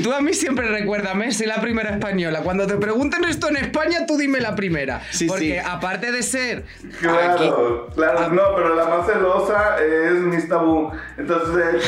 Tú 0.02 0.12
a 0.12 0.20
mí 0.20 0.34
siempre 0.34 0.68
recuérdame, 0.68 1.32
soy 1.32 1.46
la 1.46 1.60
primera 1.60 1.90
española. 1.90 2.40
Cuando 2.42 2.66
te 2.66 2.76
pregunten 2.76 3.24
esto 3.24 3.48
en 3.48 3.56
España, 3.56 4.06
tú 4.06 4.16
dime 4.18 4.40
la 4.40 4.54
primera. 4.54 5.00
Sí, 5.10 5.26
Porque 5.26 5.60
sí. 5.60 5.66
aparte 5.66 6.12
de 6.12 6.22
ser 6.22 6.64
Claro, 7.00 7.32
aquí- 7.32 7.50
claro, 7.94 8.18
Ah. 8.20 8.28
no, 8.32 8.42
pero 8.56 8.74
la 8.74 8.84
más 8.86 9.06
celosa 9.06 9.76
es 9.82 10.12
Miss 10.20 10.48
Tabú. 10.48 10.90
Entonces, 11.16 11.82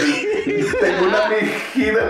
eh, 0.46 0.64
tengo 0.80 1.08
una 1.08 1.28
mijita, 1.28 2.00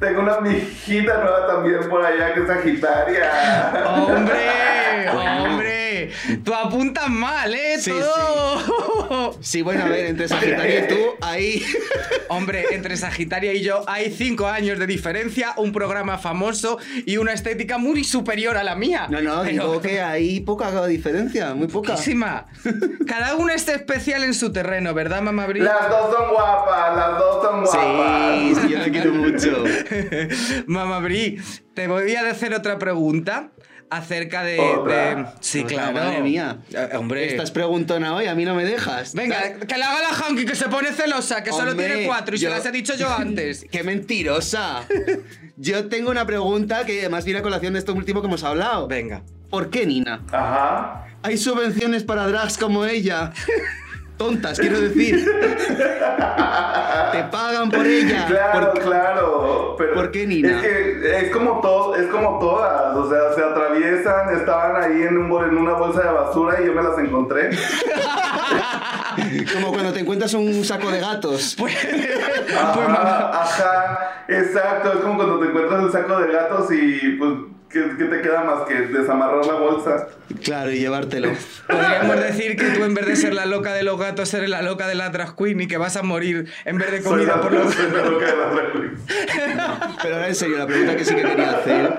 tengo 0.00 0.22
una 0.22 0.40
mijita 0.40 1.18
nueva 1.18 1.46
también 1.46 1.88
por 1.88 2.04
allá 2.04 2.32
que 2.32 2.40
es 2.40 2.46
Sagitaria. 2.46 3.30
¡Hombre! 3.86 4.39
Tú 6.44 6.54
apuntas 6.54 7.08
mal, 7.08 7.54
¿eh? 7.54 7.76
Sí, 7.78 7.90
Todo. 7.90 9.38
Sí, 9.40 9.62
bueno, 9.62 9.84
a 9.84 9.88
ver, 9.88 10.06
entre 10.06 10.28
Sagitario 10.28 10.78
y 10.84 10.88
tú, 10.88 10.96
ahí. 11.22 11.64
Hombre, 12.28 12.66
entre 12.72 12.96
Sagitaria 12.96 13.52
y 13.52 13.62
yo 13.62 13.82
hay 13.86 14.10
cinco 14.10 14.46
años 14.46 14.78
de 14.78 14.86
diferencia, 14.86 15.54
un 15.56 15.72
programa 15.72 16.18
famoso 16.18 16.78
y 17.06 17.16
una 17.16 17.32
estética 17.32 17.78
muy 17.78 18.04
superior 18.04 18.56
a 18.56 18.64
la 18.64 18.74
mía. 18.76 19.08
No, 19.10 19.20
no, 19.20 19.42
Pero 19.42 19.50
digo 19.50 19.80
que 19.80 20.00
hay 20.00 20.40
poca 20.40 20.86
diferencia, 20.86 21.54
muy 21.54 21.66
poca. 21.68 21.92
poquísima. 21.92 22.46
Cada 23.06 23.34
una 23.36 23.54
está 23.54 23.74
especial 23.74 24.22
en 24.24 24.34
su 24.34 24.52
terreno, 24.52 24.94
¿verdad, 24.94 25.22
mamá 25.22 25.46
Bri? 25.46 25.60
Las 25.60 25.88
dos 25.88 26.14
son 26.14 26.30
guapas, 26.30 26.96
las 26.96 27.18
dos 27.18 27.42
son 27.42 27.60
guapas. 27.62 28.38
Sí, 28.38 28.54
sí, 28.54 28.68
yo 28.68 28.78
la 28.78 28.88
quiero 28.90 29.12
mucho. 29.12 29.64
Mamá 30.66 30.98
Bri, 31.00 31.40
te 31.74 31.86
voy 31.88 32.14
a 32.14 32.30
hacer 32.30 32.54
otra 32.54 32.78
pregunta 32.78 33.50
acerca 33.90 34.42
de. 34.44 35.26
Sí, 35.40 35.64
claro. 35.64 35.92
Madre 35.92 36.22
mía. 36.22 36.58
Eh, 36.72 36.90
hombre. 36.96 37.26
Estás 37.26 37.50
preguntona 37.50 38.14
hoy, 38.14 38.26
a 38.26 38.34
mí 38.34 38.44
no 38.44 38.54
me 38.54 38.64
dejas. 38.64 39.14
Venga, 39.14 39.54
que 39.66 39.76
la 39.76 39.90
haga 39.90 40.00
la 40.10 40.14
Hanky, 40.16 40.46
que 40.46 40.54
se 40.54 40.68
pone 40.68 40.92
celosa, 40.92 41.42
que 41.42 41.50
solo 41.50 41.72
Hombre, 41.72 41.86
tiene 41.88 42.06
cuatro 42.06 42.36
y 42.36 42.38
yo- 42.38 42.48
se 42.50 42.56
las 42.56 42.66
he 42.66 42.70
dicho 42.72 42.94
yo 42.94 43.12
antes. 43.12 43.66
¡Qué 43.70 43.82
mentirosa! 43.82 44.84
Yo 45.56 45.88
tengo 45.88 46.10
una 46.10 46.24
pregunta 46.24 46.86
que 46.86 47.00
además 47.00 47.24
viene 47.24 47.40
a 47.40 47.42
colación 47.42 47.72
de 47.74 47.80
esto 47.80 47.92
último 47.92 48.20
que 48.22 48.28
hemos 48.28 48.44
hablado. 48.44 48.86
Venga. 48.88 49.22
¿Por 49.50 49.68
qué, 49.70 49.84
Nina? 49.86 50.22
Ajá. 50.32 51.06
¿Hay 51.22 51.36
subvenciones 51.36 52.04
para 52.04 52.26
drags 52.28 52.56
como 52.56 52.86
ella? 52.86 53.32
Tontas, 54.20 54.58
quiero 54.60 54.78
decir. 54.82 55.24
Te 57.12 57.24
pagan 57.32 57.70
por 57.70 57.86
ella. 57.86 58.26
Claro, 58.28 58.72
Por- 58.74 58.82
claro. 58.82 59.74
Pero 59.78 59.94
¿Por 59.94 60.10
qué, 60.10 60.26
Nina? 60.26 60.56
Es 60.56 60.60
que 60.62 61.20
es 61.26 61.30
como, 61.32 61.60
todo, 61.62 61.94
es 61.96 62.06
como 62.08 62.38
todas. 62.38 62.94
O 62.96 63.08
sea, 63.08 63.32
se 63.34 63.42
atraviesan, 63.42 64.36
estaban 64.36 64.76
ahí 64.82 65.02
en, 65.04 65.16
un 65.16 65.30
bol- 65.30 65.48
en 65.48 65.56
una 65.56 65.72
bolsa 65.72 66.02
de 66.02 66.12
basura 66.12 66.60
y 66.60 66.66
yo 66.66 66.74
me 66.74 66.82
las 66.82 66.98
encontré. 66.98 67.48
Como 69.54 69.72
cuando 69.72 69.92
te 69.92 70.00
encuentras 70.00 70.32
un 70.34 70.64
saco 70.64 70.90
de 70.90 71.00
gatos. 71.00 71.56
Pues, 71.58 71.74
Ajá, 72.54 72.72
pues, 72.74 72.88
ajá, 72.88 74.24
exacto. 74.28 74.92
Es 74.92 74.98
como 75.00 75.16
cuando 75.16 75.38
te 75.40 75.46
encuentras 75.46 75.82
el 75.84 75.92
saco 75.92 76.18
de 76.20 76.32
gatos 76.32 76.68
y 76.72 77.16
pues, 77.18 77.30
¿qué, 77.70 77.82
qué 77.98 78.04
te 78.04 78.20
queda 78.20 78.44
más 78.44 78.66
que 78.68 78.74
desamarrar 78.74 79.44
la 79.46 79.54
bolsa? 79.54 80.08
Claro, 80.42 80.70
y 80.72 80.78
llevártelo. 80.78 81.30
Podríamos 81.68 82.16
decir 82.20 82.56
que 82.56 82.70
tú 82.70 82.84
en 82.84 82.94
vez 82.94 83.06
de 83.06 83.16
ser 83.16 83.34
la 83.34 83.46
loca 83.46 83.72
de 83.74 83.82
los 83.82 83.98
gatos, 83.98 84.32
eres 84.34 84.48
la 84.50 84.62
loca 84.62 84.86
de 84.88 84.94
la 84.94 85.10
drag 85.10 85.34
queen 85.36 85.60
y 85.60 85.66
que 85.66 85.76
vas 85.76 85.96
a 85.96 86.02
morir 86.02 86.46
en 86.64 86.78
vez 86.78 86.90
de 86.90 87.02
Soy 87.02 87.10
comida 87.12 87.36
la, 87.36 87.40
por 87.42 87.52
los... 87.52 87.74
soy 87.74 87.90
la 87.92 88.04
loca 88.04 88.26
de 88.26 88.36
la 88.36 88.46
drag 88.50 88.72
queen. 88.72 88.90
Pero 90.02 90.14
ahora 90.16 90.28
en 90.28 90.34
serio, 90.34 90.58
la 90.58 90.66
pregunta 90.66 90.96
que 90.96 91.04
sí 91.04 91.14
que 91.14 91.22
quería 91.22 91.50
hacer, 91.50 91.98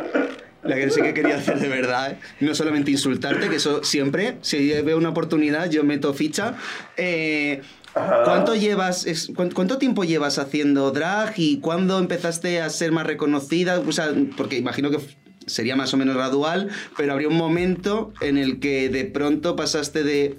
la 0.63 0.75
que 0.75 0.89
sí 0.89 1.01
que 1.01 1.13
quería 1.13 1.35
hacer 1.35 1.59
de 1.59 1.67
verdad, 1.67 2.17
no 2.39 2.53
solamente 2.55 2.91
insultarte, 2.91 3.49
que 3.49 3.55
eso 3.57 3.83
siempre, 3.83 4.37
si 4.41 4.69
veo 4.81 4.97
una 4.97 5.09
oportunidad, 5.09 5.69
yo 5.69 5.83
meto 5.83 6.13
ficha. 6.13 6.55
Eh, 6.97 7.61
¿Cuánto 7.93 8.55
llevas, 8.55 9.05
es- 9.05 9.31
cuán- 9.35 9.51
cuánto 9.51 9.77
tiempo 9.77 10.05
llevas 10.05 10.39
haciendo 10.39 10.91
drag 10.91 11.33
y 11.35 11.59
cuándo 11.59 11.99
empezaste 11.99 12.61
a 12.61 12.69
ser 12.69 12.93
más 12.93 13.05
reconocida? 13.05 13.79
O 13.81 13.91
sea, 13.91 14.11
porque 14.37 14.55
imagino 14.57 14.89
que 14.91 14.99
sería 15.47 15.75
más 15.75 15.93
o 15.93 15.97
menos 15.97 16.15
gradual, 16.15 16.69
pero 16.97 17.13
habría 17.13 17.27
un 17.27 17.37
momento 17.37 18.13
en 18.21 18.37
el 18.37 18.59
que 18.59 18.89
de 18.89 19.05
pronto 19.05 19.55
pasaste 19.55 20.03
de, 20.03 20.37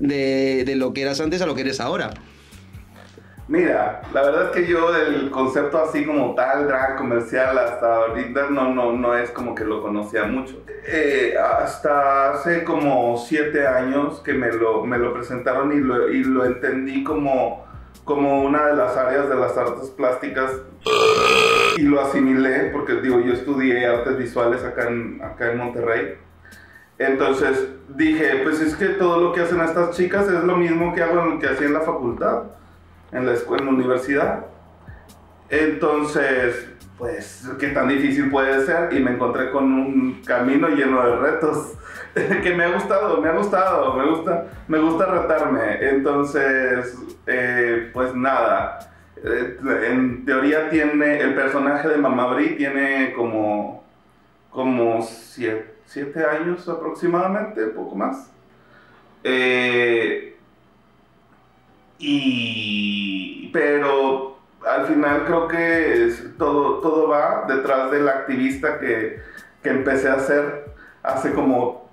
de, 0.00 0.64
de 0.64 0.76
lo 0.76 0.92
que 0.92 1.02
eras 1.02 1.20
antes 1.20 1.42
a 1.42 1.46
lo 1.46 1.54
que 1.54 1.62
eres 1.62 1.80
ahora. 1.80 2.14
Mira, 3.48 4.02
la 4.12 4.22
verdad 4.22 4.46
es 4.46 4.50
que 4.50 4.66
yo 4.66 4.94
el 4.96 5.30
concepto 5.30 5.80
así 5.80 6.04
como 6.04 6.34
tal, 6.34 6.66
drag 6.66 6.96
comercial, 6.96 7.56
hasta 7.56 7.94
ahorita 7.94 8.50
no, 8.50 8.74
no, 8.74 8.92
no 8.92 9.16
es 9.16 9.30
como 9.30 9.54
que 9.54 9.64
lo 9.64 9.82
conocía 9.82 10.24
mucho. 10.24 10.64
Eh, 10.88 11.36
hasta 11.38 12.32
hace 12.32 12.64
como 12.64 13.16
siete 13.16 13.64
años 13.64 14.20
que 14.20 14.32
me 14.32 14.50
lo, 14.52 14.84
me 14.84 14.98
lo 14.98 15.14
presentaron 15.14 15.72
y 15.72 15.76
lo, 15.76 16.08
y 16.08 16.24
lo 16.24 16.44
entendí 16.44 17.04
como, 17.04 17.64
como 18.02 18.42
una 18.42 18.66
de 18.66 18.74
las 18.74 18.96
áreas 18.96 19.28
de 19.28 19.36
las 19.36 19.56
artes 19.56 19.90
plásticas 19.90 20.50
y 21.76 21.82
lo 21.82 22.00
asimilé, 22.00 22.70
porque 22.72 22.94
digo, 23.00 23.20
yo 23.20 23.32
estudié 23.32 23.86
artes 23.86 24.18
visuales 24.18 24.64
acá 24.64 24.88
en, 24.88 25.20
acá 25.22 25.52
en 25.52 25.58
Monterrey. 25.58 26.14
Entonces 26.98 27.68
dije, 27.88 28.40
pues 28.42 28.60
es 28.60 28.74
que 28.74 28.86
todo 28.86 29.20
lo 29.20 29.32
que 29.32 29.42
hacen 29.42 29.60
estas 29.60 29.94
chicas 29.96 30.26
es 30.28 30.44
lo 30.44 30.56
mismo 30.56 30.94
que 30.94 31.02
hago 31.02 31.22
en 31.30 31.38
que 31.38 31.48
hacía 31.48 31.66
en 31.66 31.74
la 31.74 31.82
facultad 31.82 32.44
en 33.12 33.26
la 33.26 33.32
escuela, 33.32 33.62
en 33.62 33.68
la 33.68 33.74
universidad. 33.74 34.46
Entonces, 35.48 36.68
pues, 36.98 37.48
qué 37.58 37.68
tan 37.68 37.88
difícil 37.88 38.30
puede 38.30 38.64
ser. 38.66 38.92
Y 38.92 39.00
me 39.00 39.12
encontré 39.12 39.50
con 39.50 39.64
un 39.72 40.22
camino 40.24 40.68
lleno 40.68 41.02
de 41.02 41.16
retos 41.16 41.74
que 42.14 42.54
me 42.54 42.64
ha 42.64 42.72
gustado, 42.72 43.20
me 43.20 43.28
ha 43.28 43.32
gustado, 43.32 43.94
me 43.94 44.06
gusta, 44.06 44.46
me 44.68 44.78
gusta 44.78 45.06
retarme. 45.06 45.88
Entonces, 45.88 46.96
eh, 47.26 47.90
pues 47.92 48.14
nada. 48.14 48.78
Eh, 49.26 49.58
En 49.90 50.24
teoría 50.24 50.70
tiene, 50.70 51.18
el 51.20 51.34
personaje 51.34 51.88
de 51.88 51.96
Mamá 51.96 52.28
Bri 52.34 52.56
tiene 52.56 53.12
como, 53.14 53.84
como 54.50 55.02
siete, 55.02 56.24
años 56.24 56.68
aproximadamente, 56.68 57.66
poco 57.66 57.96
más. 57.96 58.30
Eh, 59.24 60.36
y 61.98 63.50
pero 63.52 64.38
al 64.64 64.86
final 64.86 65.24
creo 65.24 65.48
que 65.48 66.12
todo, 66.38 66.78
todo 66.80 67.08
va 67.08 67.46
detrás 67.48 67.90
del 67.90 68.08
activista 68.08 68.78
que, 68.78 69.20
que 69.62 69.70
empecé 69.70 70.08
a 70.08 70.20
ser 70.20 70.66
hace 71.02 71.32
como 71.32 71.88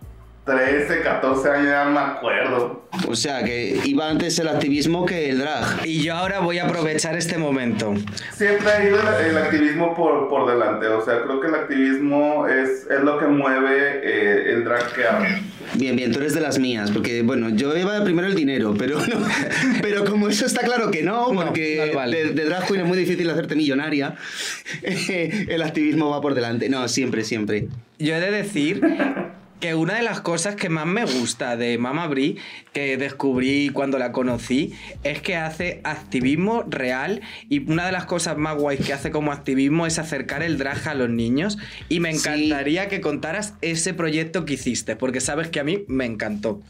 13, 0.45 1.01
14 1.01 1.49
años, 1.49 1.67
ya 1.67 1.85
no 1.85 1.91
me 1.91 1.99
acuerdo. 1.99 2.83
O 3.07 3.15
sea, 3.15 3.43
que 3.43 3.79
iba 3.85 4.09
antes 4.09 4.37
el 4.39 4.47
activismo 4.47 5.05
que 5.05 5.29
el 5.29 5.39
drag. 5.39 5.85
Y 5.85 6.03
yo 6.03 6.15
ahora 6.15 6.39
voy 6.39 6.57
a 6.59 6.65
aprovechar 6.65 7.15
este 7.17 7.37
momento. 7.37 7.93
Siempre 8.35 8.69
ha 8.71 8.83
ido 8.83 8.97
el, 8.99 9.25
el 9.31 9.37
activismo 9.37 9.93
por, 9.95 10.29
por 10.29 10.49
delante, 10.49 10.87
o 10.87 11.03
sea, 11.03 11.21
creo 11.23 11.39
que 11.39 11.47
el 11.47 11.55
activismo 11.55 12.47
es, 12.47 12.87
es 12.89 12.99
lo 13.03 13.17
que 13.19 13.25
mueve 13.27 13.99
eh, 14.03 14.53
el 14.53 14.63
drag 14.63 14.93
que 14.93 15.05
hago. 15.05 15.25
Bien, 15.75 15.95
bien, 15.95 16.11
tú 16.11 16.19
eres 16.19 16.33
de 16.33 16.41
las 16.41 16.59
mías, 16.59 16.91
porque 16.91 17.23
bueno, 17.23 17.49
yo 17.49 17.75
iba 17.75 18.03
primero 18.03 18.27
el 18.27 18.35
dinero, 18.35 18.75
pero 18.77 18.99
no, 18.99 19.25
pero 19.81 20.05
como 20.05 20.29
eso 20.29 20.45
está 20.45 20.61
claro 20.61 20.91
que 20.91 21.01
no, 21.01 21.33
No, 21.33 21.45
porque 21.45 21.89
no 21.91 21.97
vale. 21.97 22.25
de, 22.25 22.33
de 22.33 22.45
drag 22.45 22.67
queen 22.67 22.81
es 22.81 22.87
muy 22.87 22.97
difícil 22.97 23.29
hacerte 23.29 23.55
millonaria, 23.55 24.15
eh, 24.81 25.45
el 25.49 25.61
activismo 25.61 26.09
va 26.09 26.21
por 26.21 26.35
delante. 26.35 26.69
No, 26.69 26.87
siempre, 26.87 27.23
siempre. 27.23 27.67
Yo 27.99 28.15
he 28.15 28.19
de 28.19 28.31
decir 28.31 28.81
que 29.63 29.75
una 29.75 29.95
de 29.95 30.03
las 30.03 30.19
cosas 30.19 30.57
que 30.57 30.67
más 30.67 30.85
me 30.85 31.05
gusta 31.05 31.55
de 31.55 31.77
Mama 31.77 32.07
Brie, 32.07 32.35
que 32.73 32.97
descubrí 32.97 33.69
cuando 33.69 33.97
la 33.97 34.11
conocí, 34.11 34.73
es 35.05 35.21
que 35.21 35.37
hace 35.37 35.79
activismo 35.85 36.65
real 36.67 37.21
y 37.47 37.71
una 37.71 37.85
de 37.85 37.93
las 37.93 38.03
cosas 38.05 38.37
más 38.37 38.57
guays 38.57 38.85
que 38.85 38.91
hace 38.91 39.09
como 39.09 39.31
activismo 39.31 39.87
es 39.87 39.99
acercar 39.99 40.43
el 40.43 40.57
drag 40.57 40.85
a 40.89 40.95
los 40.95 41.09
niños 41.09 41.57
y 41.87 42.01
me 42.01 42.11
Sí. 42.13 42.17
encantaría 42.19 42.89
que 42.89 42.99
contaras 42.99 43.53
ese 43.61 43.93
proyecto 43.93 44.43
que 44.43 44.55
hiciste, 44.55 44.97
porque 44.97 45.21
sabes 45.21 45.47
que 45.47 45.61
a 45.61 45.63
mí 45.63 45.85
me 45.87 46.03
encantó. 46.03 46.61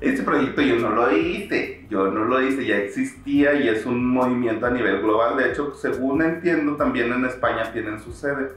Este 0.00 0.24
proyecto 0.24 0.60
yo 0.60 0.74
no 0.80 0.90
lo 0.90 1.16
hice, 1.16 1.86
yo 1.88 2.10
no 2.10 2.24
lo 2.24 2.44
hice, 2.44 2.66
ya 2.66 2.78
existía 2.78 3.54
y 3.54 3.68
es 3.68 3.86
un 3.86 4.04
movimiento 4.04 4.66
a 4.66 4.70
nivel 4.70 5.00
global. 5.02 5.36
De 5.36 5.52
hecho, 5.52 5.72
según 5.80 6.20
entiendo, 6.20 6.74
también 6.74 7.12
en 7.12 7.24
España 7.26 7.72
tienen 7.72 8.00
su 8.00 8.12
sede. 8.12 8.48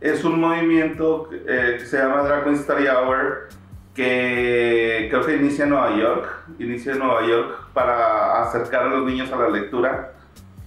Es 0.00 0.24
un 0.24 0.40
movimiento 0.40 1.28
eh, 1.32 1.76
que 1.78 1.86
se 1.86 1.98
llama 1.98 2.22
Drag 2.22 2.44
Queen 2.44 2.56
Story 2.56 2.86
Hour, 2.88 3.48
que 3.94 5.06
creo 5.10 5.24
que 5.24 5.36
inicia 5.36 5.64
en 5.64 5.70
Nueva 5.70 5.96
York, 5.96 6.28
inicia 6.58 6.92
en 6.92 6.98
Nueva 6.98 7.26
York 7.26 7.68
para 7.72 8.42
acercar 8.42 8.82
a 8.84 8.88
los 8.88 9.06
niños 9.06 9.32
a 9.32 9.36
la 9.36 9.48
lectura. 9.48 10.12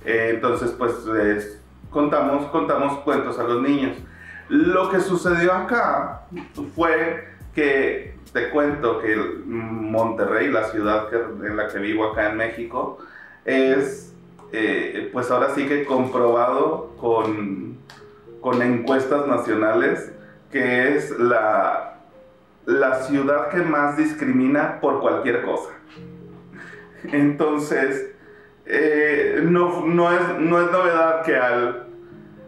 Eh, 0.04 0.32
entonces, 0.34 0.72
pues 0.72 0.94
es- 1.08 1.62
contamos, 1.92 2.48
contamos 2.48 3.00
cuentos 3.00 3.38
a 3.40 3.44
los 3.44 3.62
niños. 3.62 3.98
Lo 4.50 4.90
que 4.90 5.00
sucedió 5.00 5.54
acá 5.54 6.22
fue 6.76 7.28
que 7.54 8.16
te 8.34 8.50
cuento 8.50 9.00
que 9.00 9.16
Monterrey, 9.46 10.50
la 10.52 10.66
ciudad 10.66 11.10
que- 11.10 11.18
en 11.48 11.56
la 11.56 11.68
que 11.68 11.80
vivo 11.80 12.06
acá 12.12 12.30
en 12.30 12.38
México, 12.38 12.98
es 13.46 14.08
eh, 14.52 15.10
pues 15.14 15.30
ahora 15.30 15.54
sí 15.54 15.68
que 15.68 15.86
comprobado 15.86 16.94
con, 17.00 17.78
con 18.42 18.62
encuestas 18.62 19.28
nacionales 19.28 20.12
que 20.52 20.96
es 20.96 21.12
la, 21.20 22.00
la 22.66 22.96
ciudad 23.04 23.50
que 23.50 23.58
más 23.58 23.98
discrimina 23.98 24.80
por 24.80 25.00
cualquier 25.00 25.44
cosa. 25.44 25.70
Entonces, 27.04 28.12
eh, 28.66 29.42
no, 29.44 29.86
no, 29.86 30.12
es, 30.12 30.40
no 30.40 30.62
es 30.62 30.72
novedad 30.72 31.24
que 31.24 31.36
al 31.36 31.90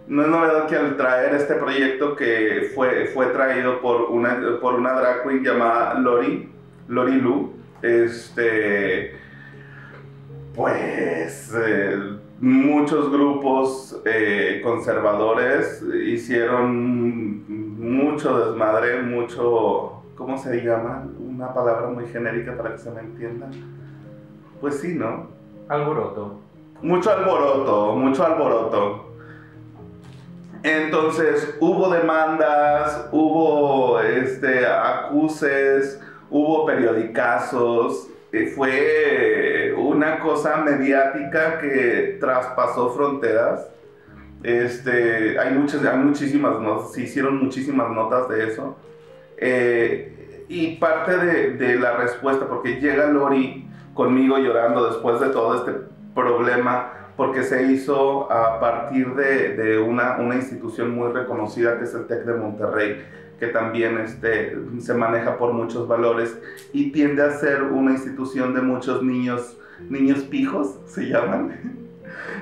no 0.07 0.24
es 0.24 0.27
novedad 0.27 0.67
que 0.67 0.75
al 0.75 0.98
traer 0.98 1.33
este 1.36 1.53
proyecto 1.55 2.17
que 2.17 2.69
fue, 2.75 3.05
fue 3.13 3.27
traído 3.27 3.79
por 3.79 4.12
una, 4.12 4.60
por 4.60 4.74
una 4.74 4.91
drag 4.91 5.24
queen 5.24 5.41
llamada 5.41 5.93
Lori, 5.93 6.51
Lori 6.89 7.13
Lu, 7.13 7.53
este, 7.81 9.15
pues 10.53 11.53
eh, 11.55 12.19
muchos 12.41 13.12
grupos 13.12 14.01
eh, 14.03 14.62
conservadores 14.63 15.83
hicieron 16.05 17.45
mucho 17.79 18.48
desmadre, 18.48 19.03
mucho, 19.03 20.01
¿cómo 20.15 20.38
se 20.38 20.62
llama? 20.63 21.07
Una 21.19 21.53
palabra 21.53 21.88
muy 21.88 22.07
genérica 22.07 22.57
para 22.57 22.71
que 22.71 22.79
se 22.79 22.89
me 22.91 23.01
entienda. 23.01 23.48
Pues 24.60 24.79
sí, 24.79 24.95
¿no? 24.95 25.27
Alboroto. 25.69 26.39
Mucho 26.81 27.12
alboroto, 27.12 27.95
mucho 27.95 28.25
alboroto. 28.25 29.12
Entonces 30.63 31.57
hubo 31.60 31.89
demandas, 31.89 33.07
hubo 33.12 34.00
este, 34.00 34.65
acuses, 34.65 36.00
hubo 36.29 36.65
periodicazos. 36.65 38.07
eh, 38.31 38.48
Fue 38.55 39.60
una 40.01 40.20
cosa 40.20 40.58
mediática 40.58 41.60
que 41.60 42.17
traspasó 42.20 42.89
fronteras. 42.89 43.70
Este, 44.41 45.38
hay, 45.38 45.53
muchas, 45.53 45.86
hay 45.86 46.00
muchísimas 46.00 46.55
se 46.91 47.03
hicieron 47.03 47.38
muchísimas 47.38 47.91
notas 47.91 48.27
de 48.27 48.48
eso. 48.48 48.77
Eh, 49.38 50.46
y 50.50 50.77
parte 50.77 51.17
de, 51.17 51.51
de 51.51 51.75
la 51.75 51.98
respuesta, 51.98 52.48
porque 52.48 52.81
llega 52.81 53.05
Lori 53.12 53.70
conmigo 53.93 54.39
llorando 54.39 54.88
después 54.88 55.20
de 55.20 55.29
todo 55.29 55.55
este 55.55 55.72
problema, 56.15 56.93
porque 57.15 57.43
se 57.43 57.72
hizo 57.72 58.31
a 58.31 58.60
partir 58.60 59.13
de, 59.13 59.55
de 59.55 59.77
una, 59.77 60.17
una 60.17 60.34
institución 60.34 60.96
muy 60.96 61.12
reconocida 61.12 61.77
que 61.77 61.84
es 61.84 61.93
el 61.93 62.08
TEC 62.08 62.25
de 62.25 62.34
Monterrey, 62.34 63.05
que 63.39 63.48
también 63.48 64.00
este, 64.00 64.58
se 64.79 64.93
maneja 64.96 65.38
por 65.38 65.53
muchos 65.53 65.88
valores 65.88 66.36
y 66.74 66.91
tiende 66.91 67.22
a 67.22 67.31
ser 67.31 67.62
una 67.62 67.91
institución 67.91 68.55
de 68.55 68.62
muchos 68.62 69.03
niños, 69.03 69.58
niños 69.89 70.19
pijos, 70.23 70.79
se 70.88 71.07
llaman. 71.07 71.59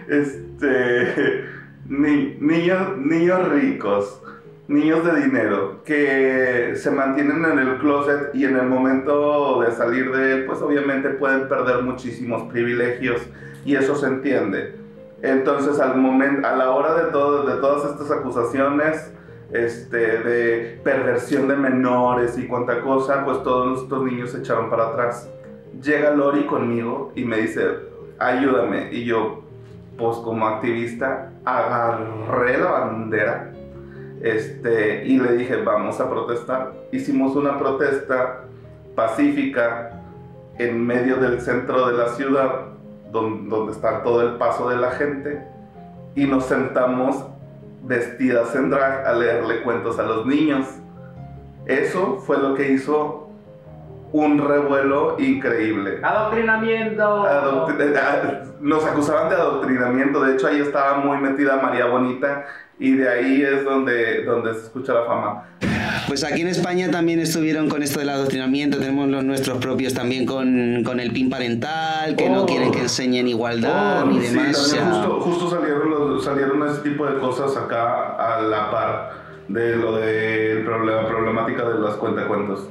Este, 0.08 1.46
ni- 1.88 2.36
niños, 2.39 2.97
niños 2.97 3.47
ricos, 3.49 4.21
niños 4.67 5.04
de 5.06 5.21
dinero, 5.23 5.84
que 5.84 6.73
se 6.75 6.91
mantienen 6.91 7.43
en 7.45 7.60
el 7.60 7.78
closet 7.78 8.34
y 8.34 8.45
en 8.45 8.56
el 8.58 8.67
momento 8.67 9.62
de 9.62 9.71
salir 9.71 10.12
de 10.12 10.34
él, 10.34 10.45
pues 10.45 10.62
obviamente 10.62 11.10
pueden 11.10 11.47
perder 11.47 11.84
muchísimos 11.84 12.43
privilegios 12.52 13.21
y 13.65 13.75
eso 13.75 13.95
se 13.95 14.08
entiende. 14.08 14.75
Entonces, 15.21 15.80
al 15.80 15.97
momento, 15.97 16.47
a 16.47 16.56
la 16.56 16.71
hora 16.71 16.93
de, 17.04 17.12
todo, 17.12 17.45
de 17.45 17.60
todas 17.60 17.91
estas 17.91 18.10
acusaciones 18.12 19.12
este, 19.52 19.97
de 19.97 20.80
perversión 20.84 21.47
de 21.47 21.56
menores 21.58 22.38
y 22.38 22.47
cuanta 22.47 22.82
cosa, 22.82 23.25
pues 23.25 23.43
todos 23.43 23.84
estos 23.84 24.04
niños 24.04 24.32
se 24.32 24.38
echaron 24.39 24.69
para 24.69 24.89
atrás. 24.89 25.30
Llega 25.82 26.12
Lori 26.12 26.46
conmigo 26.46 27.12
y 27.15 27.24
me 27.24 27.38
dice, 27.38 27.65
ayúdame. 28.18 28.89
Y 28.92 29.06
yo, 29.06 29.42
pues 29.98 30.18
como 30.18 30.48
activista, 30.48 31.32
agarré 31.46 32.58
la 32.58 32.72
bandera 32.72 33.52
este, 34.22 35.06
y 35.06 35.18
le 35.20 35.34
dije, 35.38 35.58
vamos 35.63 36.00
a 36.00 36.10
protestar. 36.10 36.74
Hicimos 36.92 37.36
una 37.36 37.58
protesta 37.58 38.46
pacífica 38.96 40.02
en 40.58 40.86
medio 40.86 41.18
del 41.18 41.39
centro 41.39 41.88
de 41.88 41.94
la 41.94 42.10
ciudad, 42.10 42.52
don- 43.12 43.48
donde 43.48 43.72
está 43.72 44.04
todo 44.04 44.22
el 44.22 44.36
paso 44.36 44.70
de 44.70 44.78
la 44.78 44.92
gente, 44.92 45.42
y 46.15 46.26
nos 46.26 46.46
sentamos 46.46 47.26
vestidas 47.84 48.54
en 48.56 48.70
drag 48.70 49.06
a 49.08 49.13
leerle 49.13 49.62
cuentos 49.62 49.98
a 50.00 50.04
los 50.04 50.26
niños. 50.26 50.68
Eso 51.65 52.18
fue 52.18 52.38
lo 52.38 52.56
que 52.56 52.74
hizo 52.74 53.18
un 54.12 54.39
revuelo 54.48 55.15
increíble. 55.19 56.00
¡Adoctrinamiento! 56.04 57.04
Adoctri- 57.26 57.93
eh, 57.95 58.43
Nos 58.60 58.84
acusaban 58.86 59.30
de 59.30 59.36
adoctrinamiento, 59.36 60.22
de 60.24 60.34
hecho 60.34 60.48
ahí 60.48 60.60
estaba 60.60 60.98
muy 60.98 61.17
metida 61.17 61.58
María 61.62 61.86
Bonita 61.86 62.45
y 62.80 62.93
de 62.95 63.08
ahí 63.10 63.41
es 63.43 63.63
donde, 63.63 64.24
donde 64.26 64.54
se 64.54 64.62
escucha 64.62 64.93
la 64.93 65.04
fama. 65.06 65.43
Pues 66.08 66.24
aquí 66.24 66.41
en 66.41 66.48
España 66.48 66.89
también 66.89 67.19
estuvieron 67.19 67.69
con 67.69 67.84
esto 67.84 68.00
del 68.00 68.10
adoctrinamiento, 68.10 68.80
tenemos 68.80 69.08
los 69.10 69.24
nuestros 69.24 69.60
propios 69.60 69.93
también 69.93 70.26
con, 70.26 70.84
con 70.84 71.00
el 71.00 71.12
PIN 71.12 71.30
parental, 71.30 72.15
que 72.15 72.30
no 72.30 72.43
Oh. 72.43 72.45
quieren 72.48 72.72
que 72.72 72.80
enseñen 72.80 73.28
igualdad 73.28 74.04
Oh, 74.04 74.06
ni 74.08 74.22
sí, 74.22 74.34
demás. 74.36 74.54
también 74.54 74.56
sea, 74.56 74.86
justo, 75.04 75.19
justo 75.22 75.50
salieron, 75.52 75.89
los- 75.89 76.24
salieron 76.24 76.67
ese 76.67 76.82
tipo 76.82 77.06
de 77.06 77.19
cosas 77.19 77.56
acá 77.56 78.15
a 78.17 78.41
la 78.41 78.72
par 78.72 79.12
de 79.50 79.76
lo 79.76 79.95
de 79.98 80.63
la 80.65 81.08
problemática 81.08 81.63
de 81.69 81.80
las 81.80 81.95
cuentacuentos. 81.95 82.67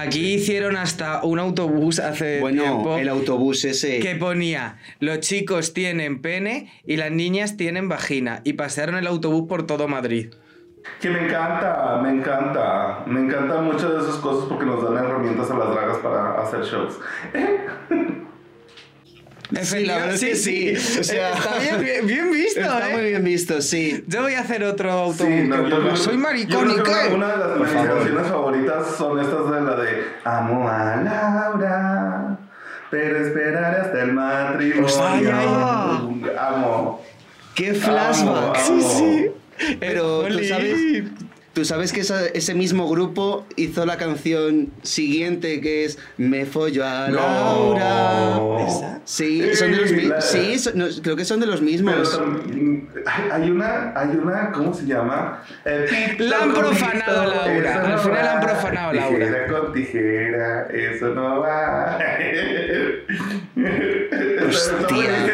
Aquí 0.00 0.34
hicieron 0.34 0.76
hasta 0.76 1.22
un 1.22 1.38
autobús 1.38 1.98
hace 1.98 2.40
bueno, 2.40 2.62
tiempo 2.62 2.96
el 2.98 3.08
autobús 3.08 3.64
ese. 3.64 4.00
que 4.00 4.14
ponía 4.14 4.78
los 5.00 5.20
chicos 5.20 5.72
tienen 5.72 6.20
pene 6.20 6.70
y 6.84 6.96
las 6.96 7.10
niñas 7.10 7.56
tienen 7.56 7.88
vagina 7.88 8.40
y 8.44 8.54
pasearon 8.54 8.96
el 8.96 9.06
autobús 9.06 9.48
por 9.48 9.66
todo 9.66 9.88
Madrid. 9.88 10.34
Que 11.00 11.10
me 11.10 11.26
encanta, 11.26 11.98
me 12.02 12.10
encanta, 12.10 13.04
me 13.06 13.20
encantan 13.20 13.64
muchas 13.64 13.90
de 13.92 13.98
esas 14.00 14.16
cosas 14.16 14.48
porque 14.48 14.66
nos 14.66 14.82
dan 14.84 15.04
herramientas 15.04 15.50
a 15.50 15.58
las 15.58 15.70
dragas 15.70 15.98
para 15.98 16.42
hacer 16.42 16.60
shows. 16.62 16.98
Sí, 19.62 19.84
la 19.86 19.96
verdad 19.98 20.14
es 20.14 20.20
que 20.20 20.34
sí. 20.36 20.74
O 21.00 21.04
sea, 21.04 21.34
está 21.34 21.58
bien, 21.58 21.80
bien, 21.80 22.06
bien 22.06 22.30
visto, 22.32 22.60
Está 22.60 22.90
¿eh? 22.90 22.94
muy 22.94 23.04
bien 23.10 23.24
visto, 23.24 23.62
sí. 23.62 24.04
Yo 24.08 24.22
voy 24.22 24.34
a 24.34 24.40
hacer 24.40 24.64
otro 24.64 24.90
autobús. 24.90 25.32
Sí, 25.34 25.42
no, 25.46 25.68
yo 25.68 25.96
Soy 25.96 26.14
yo 26.14 26.18
maricón 26.18 26.70
y 26.70 26.72
creo 26.74 26.84
que 26.84 26.90
qué. 27.08 27.14
Una, 27.14 27.28
de 27.32 27.38
las 27.38 27.58
mis 27.58 27.68
canciones 27.70 28.26
favoritas 28.26 28.86
son 28.98 29.20
estas 29.20 29.50
de 29.50 29.60
la 29.60 29.76
de 29.76 30.04
Amo 30.24 30.68
a 30.68 30.96
Laura, 30.96 32.38
pero 32.90 33.26
esperaré 33.26 33.80
hasta 33.82 34.02
el 34.02 34.12
matrimonio. 34.12 34.86
Ay, 35.02 35.26
ay. 35.32 35.46
Amo. 36.38 37.02
¡Qué 37.54 37.72
flashback! 37.74 38.56
Amo, 38.58 38.88
amo. 38.90 39.22
Pero 39.80 40.26
tú 40.26 40.44
sabes, 40.44 41.04
tú 41.54 41.64
sabes 41.64 41.92
que 41.92 42.00
esa- 42.00 42.26
ese 42.26 42.54
mismo 42.54 42.88
grupo 42.90 43.46
hizo 43.56 43.86
la 43.86 43.96
canción 43.96 44.70
siguiente 44.82 45.60
que 45.62 45.84
es 45.86 45.98
Me 46.18 46.44
follo 46.44 46.84
a 46.84 47.08
No. 47.08 47.16
Laura. 47.78 48.66
¿Esa? 48.68 48.85
Sí, 49.16 49.54
son 49.54 49.70
de 49.70 49.76
los 49.78 49.92
mismos. 49.92 50.10
la- 50.10 50.20
Sí, 50.20 50.58
son- 50.58 50.76
no, 50.78 50.86
creo 51.02 51.16
que 51.16 51.24
son 51.24 51.40
de 51.40 51.46
los 51.46 51.62
mismos. 51.62 52.18
tam- 52.20 52.86
hay 53.32 53.50
una, 53.50 53.92
hay 53.98 54.08
una, 54.08 54.50
¿cómo 54.52 54.74
se 54.74 54.84
llama? 54.86 55.42
Eh, 55.64 56.16
La 56.18 56.42
han 56.42 56.52
profanado, 56.52 57.24
Laura. 57.34 57.70
eso 57.70 57.80
Al 57.80 57.90
no 57.92 57.98
final 57.98 58.24
va. 58.24 58.32
han 58.32 58.40
profanado, 58.40 58.92
Laura. 58.92 59.18
Tijera 59.18 59.46
con 59.46 59.72
tijera, 59.72 60.66
eso 60.66 61.08
no 61.14 61.40
va. 61.40 61.98
Hostia. 64.48 65.32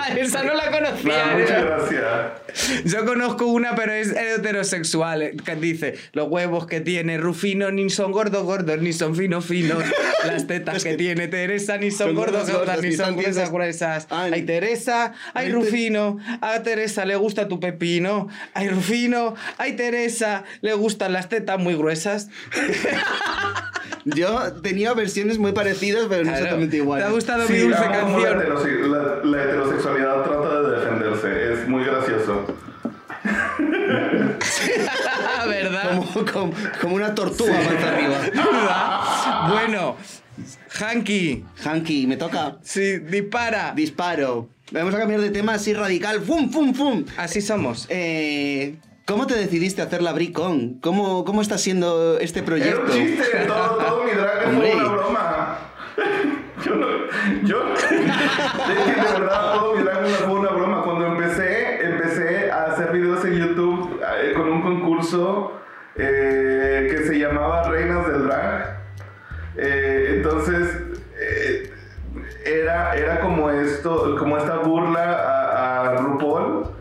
Esa 0.17 0.43
no 0.43 0.53
la 0.53 0.71
conocía. 0.71 1.35
muchas 1.37 1.63
gracias. 1.65 2.83
Yo 2.85 3.05
conozco 3.05 3.45
una, 3.45 3.75
pero 3.75 3.93
es 3.93 4.11
heterosexual, 4.11 5.31
que 5.45 5.55
dice, 5.55 5.97
los 6.13 6.27
huevos 6.29 6.67
que 6.67 6.81
tiene 6.81 7.17
Rufino 7.17 7.71
ni 7.71 7.89
son 7.89 8.11
gordos 8.11 8.43
gordos, 8.43 8.79
ni 8.81 8.91
son 8.93 9.15
finos 9.15 9.45
finos. 9.45 9.83
Las 10.25 10.45
tetas 10.47 10.83
que 10.83 10.95
tiene 10.95 11.27
Teresa 11.27 11.77
ni 11.77 11.89
son 11.89 12.07
Son 12.09 12.15
gordos 12.15 12.41
gordas, 12.41 12.51
gordas, 12.51 12.75
gordas, 12.75 12.83
ni 12.83 12.95
son 12.95 13.45
son 13.45 13.53
gruesas. 13.53 14.07
Ay. 14.09 14.31
Ay, 14.35 14.41
Teresa, 14.43 15.13
ay, 15.33 15.47
Ay, 15.47 15.51
Rufino, 15.51 16.19
a 16.41 16.61
Teresa 16.61 17.05
le 17.05 17.15
gusta 17.15 17.47
tu 17.47 17.59
pepino. 17.59 18.27
Ay, 18.53 18.69
Rufino, 18.69 19.33
ay, 19.57 19.75
Teresa, 19.75 20.43
le 20.61 20.73
gustan 20.73 21.13
las 21.13 21.27
tetas 21.29 21.57
muy 21.57 21.73
gruesas. 21.75 22.29
Yo 24.05 24.53
tenía 24.63 24.93
versiones 24.93 25.37
muy 25.37 25.51
parecidas, 25.51 26.05
pero 26.09 26.23
no 26.23 26.31
Claro. 26.31 26.37
exactamente 26.37 26.77
¿Te 26.81 27.03
ha 27.03 27.09
gustado 27.11 27.47
mi 27.49 27.57
dulce 27.57 27.79
la, 27.79 27.91
canción? 27.91 28.91
la- 28.91 29.19
la 29.23 29.43
trata 29.95 30.61
de 30.61 30.79
defenderse. 30.79 31.53
Es 31.53 31.67
muy 31.67 31.83
gracioso. 31.83 32.45
¿Verdad? 35.47 35.97
Como, 35.97 36.25
como, 36.31 36.53
como 36.81 36.95
una 36.95 37.13
tortuga 37.15 37.53
más 37.53 37.83
arriba. 37.83 38.17
¿Verdad? 38.33 39.49
Bueno, 39.49 39.95
Hanky, 40.79 41.45
Hanky, 41.63 42.07
me 42.07 42.17
toca. 42.17 42.57
sí, 42.63 42.99
dispara. 42.99 43.73
Disparo. 43.75 44.49
Vamos 44.71 44.93
a 44.95 44.99
cambiar 44.99 45.19
de 45.21 45.29
tema 45.31 45.55
así 45.55 45.73
radical. 45.73 46.21
¡Fum, 46.21 46.49
fum, 46.49 46.73
fum! 46.73 47.03
Así 47.17 47.41
somos. 47.41 47.87
Eh, 47.89 48.75
¿Cómo 49.05 49.27
te 49.27 49.35
decidiste 49.35 49.81
hacer 49.81 50.01
la 50.01 50.13
Bricon? 50.13 50.77
¿Cómo, 50.81 51.25
¿Cómo 51.25 51.41
está 51.41 51.57
siendo 51.57 52.17
este 52.19 52.39
Era 52.39 52.45
proyecto? 52.45 52.81
un 52.83 52.89
chiste. 52.91 53.23
Todo, 53.47 53.75
todo 53.77 54.03
mi 54.05 54.11
drag 54.11 54.55
fue 54.55 54.75
una 54.75 54.83
broma. 54.87 55.57
Yo 56.65 56.75
no. 56.75 56.87
Yo. 57.43 57.63
De 57.73 59.19
verdad 59.19 59.53
todo 59.53 59.75
mi 59.75 59.83
drag 59.83 60.05
fue 60.05 60.39
una 60.39 60.49
broma. 60.51 60.83
Cuando 60.83 61.07
empecé, 61.07 61.85
empecé 61.85 62.51
a 62.51 62.65
hacer 62.65 62.91
videos 62.91 63.23
en 63.25 63.33
YouTube 63.33 64.01
eh, 64.21 64.33
con 64.33 64.49
un 64.49 64.61
concurso 64.61 65.59
eh, 65.95 66.87
que 66.89 67.03
se 67.07 67.19
llamaba 67.19 67.69
Reinas 67.69 68.07
del 68.07 68.27
Drag. 68.27 68.77
Eh, 69.57 70.13
entonces. 70.17 70.77
era, 72.43 72.95
era 72.95 73.19
como 73.19 73.49
esto, 73.49 74.15
como 74.17 74.37
esta 74.37 74.57
burla 74.57 75.13
a, 75.13 75.89
a 75.89 75.97
RuPaul, 75.97 76.71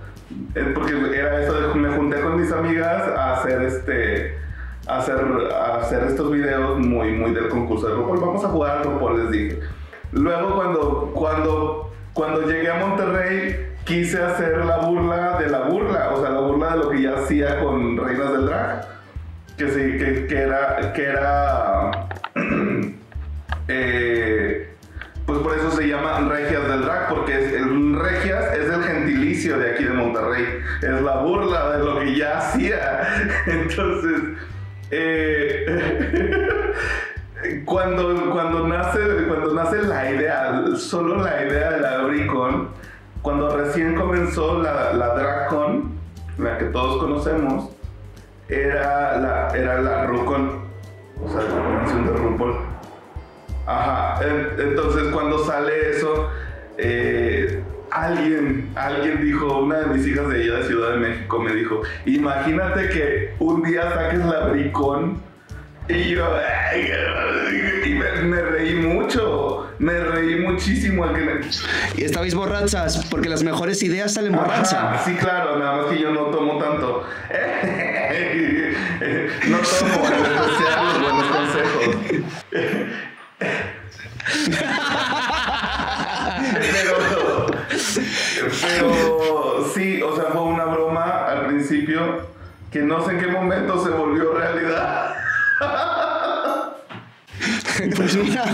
porque 0.74 1.18
era 1.18 1.42
eso 1.42 1.52
de 1.60 1.74
me 1.74 1.90
junté 1.90 2.20
con 2.20 2.40
mis 2.40 2.50
amigas 2.50 3.02
a 3.16 3.34
hacer 3.34 3.62
este 3.62 4.38
hacer, 4.86 5.18
hacer 5.78 6.04
estos 6.04 6.32
videos 6.32 6.78
muy 6.78 7.12
muy 7.12 7.32
del 7.32 7.48
concurso 7.48 7.88
de 7.88 7.94
RuPaul. 7.94 8.20
Vamos 8.20 8.44
a 8.44 8.48
jugar 8.48 8.78
a 8.78 8.82
RuPaul, 8.82 9.22
les 9.22 9.30
dije. 9.30 9.60
Luego 10.12 10.54
cuando 10.56 11.12
cuando 11.14 11.92
cuando 12.12 12.42
llegué 12.42 12.70
a 12.70 12.74
Monterrey 12.74 13.68
quise 13.84 14.22
hacer 14.22 14.64
la 14.64 14.78
burla 14.78 15.38
de 15.38 15.48
la 15.48 15.62
burla, 15.62 16.10
o 16.10 16.20
sea, 16.20 16.30
la 16.30 16.40
burla 16.40 16.70
de 16.70 16.76
lo 16.78 16.90
que 16.90 17.02
ya 17.02 17.14
hacía 17.14 17.60
con 17.60 17.96
Reinas 17.96 18.32
del 18.32 18.46
Drag, 18.46 18.88
que 19.56 19.66
que, 19.66 20.26
que 20.26 20.36
era 20.36 20.92
que 20.92 21.04
era 21.04 21.90
eh, 23.68 24.70
pues 25.30 25.38
por 25.42 25.56
eso 25.56 25.70
se 25.70 25.86
llama 25.86 26.18
Regias 26.28 26.66
del 26.66 26.82
Drag, 26.82 27.08
porque 27.08 27.32
es, 27.32 27.52
el 27.52 27.98
Regias 27.98 28.52
es 28.52 28.68
el 28.68 28.82
gentilicio 28.82 29.58
de 29.58 29.70
aquí 29.70 29.84
de 29.84 29.92
Monterrey. 29.92 30.44
Es 30.82 31.02
la 31.02 31.18
burla 31.18 31.76
de 31.76 31.84
lo 31.84 32.00
que 32.00 32.16
ya 32.16 32.38
hacía. 32.38 33.06
Entonces, 33.46 34.20
eh, 34.90 35.66
cuando, 37.64 38.30
cuando, 38.32 38.66
nace, 38.68 39.00
cuando 39.28 39.54
nace 39.54 39.82
la 39.82 40.10
idea, 40.10 40.62
solo 40.76 41.22
la 41.22 41.42
idea 41.44 41.70
de 41.72 41.80
la 41.80 41.98
Bricon, 42.02 42.68
cuando 43.22 43.56
recién 43.56 43.94
comenzó 43.96 44.62
la, 44.62 44.92
la 44.92 45.14
DragCon, 45.14 45.92
la 46.38 46.58
que 46.58 46.66
todos 46.66 47.02
conocemos, 47.02 47.70
era 48.48 49.16
la, 49.18 49.48
era 49.54 49.80
la 49.80 50.06
RuCon, 50.06 50.60
o 51.22 51.28
sea, 51.28 51.42
la 51.42 51.48
convención 51.62 52.06
de 52.06 52.12
RuPaul. 52.12 52.54
Ajá, 53.66 54.24
en- 54.26 54.68
entonces 54.68 55.04
cuando 55.12 55.44
sale 55.44 55.90
eso, 55.90 56.28
eh, 56.78 57.62
alguien, 57.90 58.70
alguien 58.74 59.22
dijo, 59.22 59.58
una 59.60 59.80
de 59.80 59.86
mis 59.88 60.06
hijas 60.06 60.28
de 60.30 60.42
allá 60.42 60.54
de 60.58 60.64
Ciudad 60.64 60.90
de 60.92 60.96
México 60.98 61.38
me 61.38 61.52
dijo, 61.52 61.82
imagínate 62.06 62.88
que 62.88 63.34
un 63.38 63.62
día 63.62 63.88
saques 63.92 64.24
la 64.24 64.46
bricón 64.46 65.20
y 65.92 66.10
yo, 66.10 66.24
ay, 66.70 66.90
y 67.86 67.94
me, 67.94 68.10
me 68.22 68.40
reí 68.42 68.74
mucho, 68.76 69.68
me 69.78 69.98
reí 69.98 70.36
muchísimo 70.40 71.04
al 71.04 71.14
que 71.14 71.20
me- 71.22 71.40
¿Y 71.96 72.04
estabais 72.04 72.34
borrachas? 72.34 73.04
Porque 73.10 73.28
las 73.28 73.42
mejores 73.42 73.82
ideas 73.82 74.14
salen 74.14 74.32
borrachas. 74.32 75.04
sí, 75.04 75.14
claro, 75.16 75.58
nada 75.58 75.78
más 75.82 75.86
que 75.86 75.98
yo 76.00 76.10
no 76.12 76.26
tomo 76.26 76.58
tanto. 76.58 77.04
no 79.48 79.58
tomo 79.58 80.04
especial 80.04 80.84
los 80.84 81.00
buenos 81.02 81.26
consejos. 81.26 81.96
pero, 86.60 87.46
pero 88.62 89.70
sí, 89.74 90.02
o 90.02 90.14
sea, 90.16 90.24
fue 90.32 90.42
una 90.42 90.64
broma 90.66 91.26
al 91.26 91.46
principio 91.46 92.28
que 92.70 92.80
no 92.80 93.04
sé 93.04 93.12
en 93.12 93.20
qué 93.20 93.26
momento 93.26 93.82
se 93.82 93.90
volvió 93.90 94.32
realidad. 94.34 95.09
Pues 97.96 98.14
mira, 98.14 98.44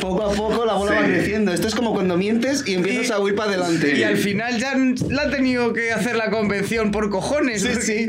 poco 0.00 0.24
a 0.24 0.32
poco 0.32 0.64
la 0.64 0.72
bola 0.74 0.96
va 0.96 1.04
creciendo. 1.04 1.52
Esto 1.52 1.68
es 1.68 1.74
como 1.76 1.92
cuando 1.92 2.16
mientes 2.16 2.66
y 2.66 2.74
empiezas 2.74 3.08
Y- 3.08 3.12
a 3.12 3.20
huir 3.20 3.36
para 3.36 3.50
adelante. 3.50 3.96
Y 3.96 4.02
al 4.02 4.16
final 4.16 4.58
ya 4.58 4.74
la 5.08 5.22
ha 5.22 5.30
tenido 5.30 5.72
que 5.72 5.92
hacer 5.92 6.16
la 6.16 6.30
convención 6.30 6.90
por 6.90 7.08
cojones. 7.10 7.62
Sí, 7.62 7.68
porque- 7.68 7.82
sí. 7.84 8.08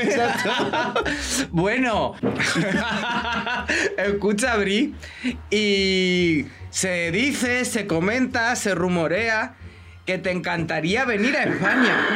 Exacto. 0.00 1.04
bueno, 1.50 2.14
escucha, 3.96 4.56
Bri, 4.56 4.94
y 5.50 6.46
se 6.70 7.10
dice, 7.10 7.64
se 7.64 7.86
comenta, 7.88 8.54
se 8.54 8.74
rumorea 8.76 9.54
que 10.06 10.18
te 10.18 10.30
encantaría 10.30 11.04
venir 11.04 11.36
a 11.36 11.42
España. 11.44 12.06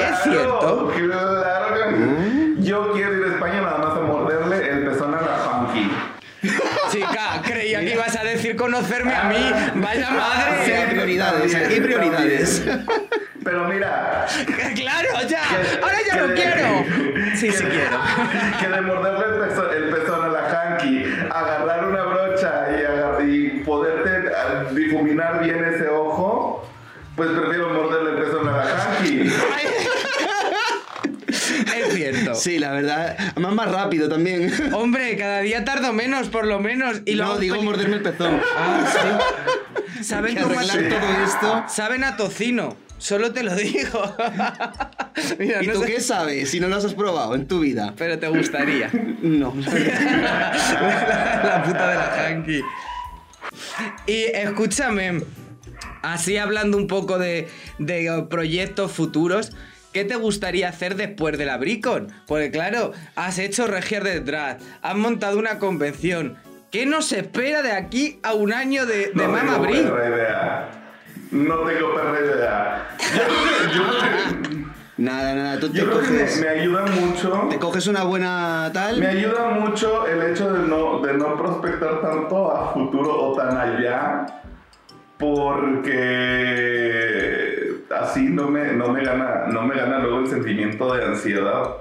¿Es 0.00 0.22
cierto? 0.24 0.92
Claro 0.96 1.74
que 1.74 2.62
Yo 2.64 2.92
quiero 2.92 3.16
ir 3.18 3.24
a 3.24 3.34
España 3.34 3.60
nada 3.60 3.78
más 3.78 3.96
a 3.96 4.00
morderle 4.02 4.68
el 4.70 4.84
pezón 4.86 5.14
a 5.14 5.20
la 5.20 5.36
funky. 5.38 5.90
Chica, 6.90 7.42
creía 7.74 7.80
que 7.80 7.94
ibas 7.94 8.16
a 8.16 8.24
decir 8.24 8.56
conocerme 8.56 9.14
a 9.14 9.24
mí. 9.24 9.52
Vaya 9.76 10.06
Sí, 10.08 10.12
hay 10.72 10.78
madre. 10.80 10.86
prioridades, 10.90 11.54
aquí 11.54 11.74
hay 11.74 11.80
prioridades. 11.80 12.62
Pero 13.44 13.64
mira, 13.68 14.26
Claro, 14.74 15.08
ya. 15.28 15.40
Que- 15.48 15.80
Ahora 15.82 15.98
ya 16.06 16.16
lo 16.16 16.28
de- 16.28 16.34
quiero. 16.34 16.84
Sí, 17.36 17.46
que- 17.48 17.52
sí 17.52 17.64
quiero. 17.64 17.98
que 18.60 18.68
de 18.68 18.80
morderle 18.82 19.24
el 19.26 19.48
pezón, 19.48 19.66
el 19.74 19.84
pezón 19.90 20.24
a 20.24 20.28
la 20.28 20.40
hanky, 20.72 21.04
agarrar 21.30 21.84
una 21.86 22.02
brocha 22.04 22.66
y, 22.70 22.84
agar- 22.84 23.22
y 23.26 23.48
poderte 23.64 24.10
ah, 24.34 24.64
difuminar 24.72 25.42
bien 25.42 25.64
ese 25.64 25.88
ojo, 25.88 26.68
pues 27.16 27.30
prefiero 27.30 27.70
morderle 27.70 28.10
el 28.10 28.24
pezón 28.26 28.48
a 28.48 28.52
la 28.56 28.62
hanky. 28.64 29.32
Cierto. 32.12 32.34
Sí, 32.34 32.58
la 32.58 32.72
verdad. 32.72 33.16
Además, 33.32 33.54
más 33.54 33.70
rápido 33.72 34.08
también. 34.08 34.52
Hombre, 34.74 35.16
cada 35.16 35.40
día 35.40 35.64
tardo 35.64 35.92
menos, 35.92 36.28
por 36.28 36.46
lo 36.46 36.60
menos. 36.60 37.00
Y 37.06 37.14
no, 37.14 37.38
digo 37.38 37.62
morderme 37.62 37.96
el 37.96 38.02
pezón. 38.02 38.40
Ah, 38.56 38.84
sí. 39.96 40.04
Saben 40.04 40.36
cómo 40.36 40.58
arreglar 40.58 40.84
a- 40.84 40.88
todo 41.00 41.24
esto. 41.24 41.64
Saben 41.68 42.04
a 42.04 42.16
tocino. 42.16 42.76
Solo 42.98 43.32
te 43.32 43.42
lo 43.42 43.54
digo. 43.56 44.14
Mira, 45.38 45.62
¿Y 45.62 45.66
no 45.66 45.72
tú 45.72 45.80
sé- 45.80 45.86
qué 45.86 46.00
sabes 46.00 46.50
si 46.50 46.60
no 46.60 46.68
lo 46.68 46.76
has 46.76 46.92
probado 46.94 47.34
en 47.34 47.46
tu 47.48 47.60
vida? 47.60 47.94
Pero 47.96 48.18
te 48.18 48.28
gustaría. 48.28 48.90
No. 49.22 49.54
la 49.56 50.52
puta 51.64 51.88
de 51.90 51.94
la 51.94 52.26
hanky. 52.26 52.60
Y 54.06 54.22
escúchame, 54.34 55.22
así 56.02 56.36
hablando 56.38 56.76
un 56.76 56.86
poco 56.86 57.18
de, 57.18 57.48
de 57.78 58.24
proyectos 58.30 58.92
futuros, 58.92 59.52
¿qué 59.92 60.04
te 60.04 60.16
gustaría 60.16 60.68
hacer 60.68 60.94
después 60.96 61.36
de 61.38 61.46
la 61.46 61.56
Bricon? 61.58 62.08
Porque 62.26 62.50
claro, 62.50 62.92
has 63.16 63.38
hecho 63.38 63.66
Regier 63.66 64.04
de 64.04 64.20
Drag, 64.20 64.58
has 64.82 64.94
montado 64.96 65.38
una 65.38 65.58
convención. 65.58 66.36
¿Qué 66.70 66.84
nos 66.86 67.12
espera 67.12 67.62
de 67.62 67.72
aquí 67.72 68.20
a 68.22 68.34
un 68.34 68.52
año 68.52 68.86
de, 68.86 69.08
de 69.08 69.12
No 69.14 69.28
Mama 69.28 69.52
tengo 69.54 69.62
Bri? 69.64 69.82
perra 69.82 70.08
idea. 70.08 70.68
No 71.32 71.56
tengo 71.60 71.94
perra 71.94 72.20
idea. 72.20 72.88
Yo, 73.74 73.82
yo- 73.82 74.60
Nada, 74.98 75.34
nada. 75.34 75.58
Tú 75.58 75.70
te 75.70 75.80
creo 75.82 76.00
que 76.02 76.10
me, 76.10 76.18
coges, 76.20 76.40
me 76.42 76.48
ayuda 76.48 76.84
mucho. 76.86 77.46
te 77.48 77.58
coges 77.58 77.86
una 77.86 78.02
buena 78.04 78.64
Me 78.68 78.74
tal. 78.74 79.02
ayuda 79.02 79.48
mucho 79.48 80.06
el 80.06 80.22
hecho 80.30 80.52
de 80.52 80.68
no, 80.68 81.00
de 81.00 81.14
no 81.14 81.36
prospectar 81.38 82.02
tanto 82.02 82.52
a 82.54 82.74
futuro 82.74 83.30
o 83.30 83.34
tan 83.34 83.56
allá, 83.56 84.26
porque 85.18 87.39
así 87.90 88.28
no 88.28 88.48
me, 88.48 88.72
no 88.72 88.88
me, 88.88 89.04
gana, 89.04 89.46
no 89.48 89.62
me 89.62 89.74
gana 89.74 89.98
luego 89.98 90.20
el 90.20 90.28
sentimiento 90.28 90.94
de 90.94 91.04
ansiedad. 91.04 91.76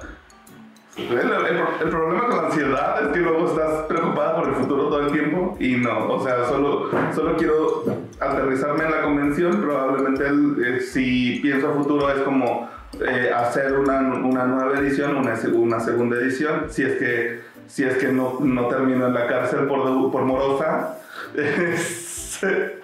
El, 0.97 1.89
problema 1.89 2.27
con 2.27 2.37
la 2.37 2.47
ansiedad 2.47 3.05
es 3.05 3.07
que 3.13 3.19
luego 3.19 3.47
estás 3.47 3.85
preocupada 3.87 4.35
por 4.35 4.49
el 4.49 4.55
futuro 4.55 4.89
todo 4.89 4.99
el 5.07 5.11
tiempo 5.13 5.55
y 5.59 5.77
no, 5.77 6.09
o 6.09 6.23
sea, 6.23 6.45
solo, 6.45 6.89
solo 7.15 7.37
quiero 7.37 7.85
aterrizarme 8.19 8.83
en 8.83 8.91
la 8.91 9.01
convención. 9.03 9.61
Probablemente 9.61 10.25
eh, 10.25 10.81
si 10.81 11.39
pienso 11.41 11.69
a 11.69 11.73
futuro 11.73 12.11
es 12.11 12.21
como 12.23 12.69
eh, 12.99 13.31
hacer 13.33 13.73
una, 13.73 13.99
una 13.99 14.45
nueva 14.45 14.79
edición, 14.79 15.15
una, 15.15 15.35
una 15.53 15.79
segunda 15.79 16.17
edición, 16.17 16.65
si 16.69 16.83
es 16.83 16.97
que, 16.97 17.41
si 17.67 17.85
es 17.85 17.95
que 17.97 18.11
no, 18.11 18.39
no 18.41 18.67
termino 18.67 19.07
en 19.07 19.13
la 19.13 19.27
cárcel 19.27 19.67
por, 19.67 20.11
por 20.11 20.23
morosa. 20.23 20.97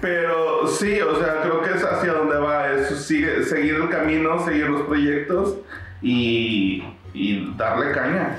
Pero 0.00 0.66
sí, 0.68 1.00
o 1.00 1.18
sea, 1.22 1.42
creo 1.42 1.62
que 1.62 1.70
es 1.76 1.84
hacia 1.84 2.12
donde 2.12 2.36
va, 2.36 2.72
es 2.72 2.88
sigue- 3.04 3.42
seguir 3.44 3.74
el 3.74 3.88
camino, 3.90 4.42
seguir 4.44 4.64
los 4.68 4.82
proyectos 4.86 5.56
y, 6.00 6.82
y 7.12 7.52
darle 7.56 7.92
caña. 7.92 8.36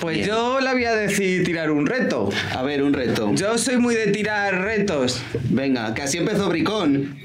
Pues 0.00 0.16
Bien. 0.16 0.28
yo 0.28 0.60
le 0.60 0.72
voy 0.72 0.84
a 0.86 0.94
decir 0.94 1.44
tirar 1.44 1.70
un 1.70 1.86
reto. 1.86 2.30
A 2.56 2.62
ver, 2.62 2.82
un 2.82 2.92
reto. 2.94 3.30
Yo 3.34 3.58
soy 3.58 3.76
muy 3.76 3.94
de 3.94 4.06
tirar 4.08 4.62
retos. 4.62 5.22
Venga, 5.50 5.92
que 5.92 6.02
así 6.02 6.18
empezó 6.18 6.48
Bricón. 6.48 7.16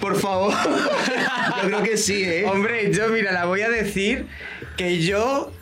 Por 0.00 0.16
favor. 0.16 0.52
Yo 1.62 1.68
creo 1.68 1.82
que 1.84 1.96
sí, 1.96 2.24
¿eh? 2.24 2.44
Hombre, 2.46 2.92
yo 2.92 3.08
mira, 3.08 3.30
la 3.32 3.44
voy 3.44 3.60
a 3.62 3.68
decir 3.68 4.26
que 4.76 4.98
yo 5.00 5.52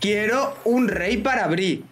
quiero 0.00 0.56
un 0.64 0.88
rey 0.88 1.18
para 1.18 1.46
Bri. 1.48 1.84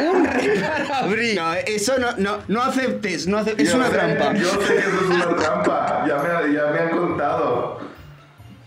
Un 0.00 0.24
rey 0.24 0.62
para 0.88 1.06
Bri. 1.06 1.34
No, 1.34 1.54
eso 1.54 1.98
no, 1.98 2.08
no, 2.18 2.38
no 2.48 2.62
aceptes, 2.62 3.26
no 3.26 3.38
aceptes. 3.38 3.68
Es 3.68 3.74
una 3.74 3.86
sé- 3.86 3.92
trampa. 3.92 4.32
Yo 4.34 4.48
sé 4.50 4.58
que 4.74 4.78
eso 4.80 4.88
es 5.00 5.10
una 5.10 5.36
trampa, 5.36 6.04
ya 6.06 6.16
me, 6.16 6.52
ya 6.54 6.66
me 6.66 6.78
han 6.80 6.90
contado. 6.90 7.80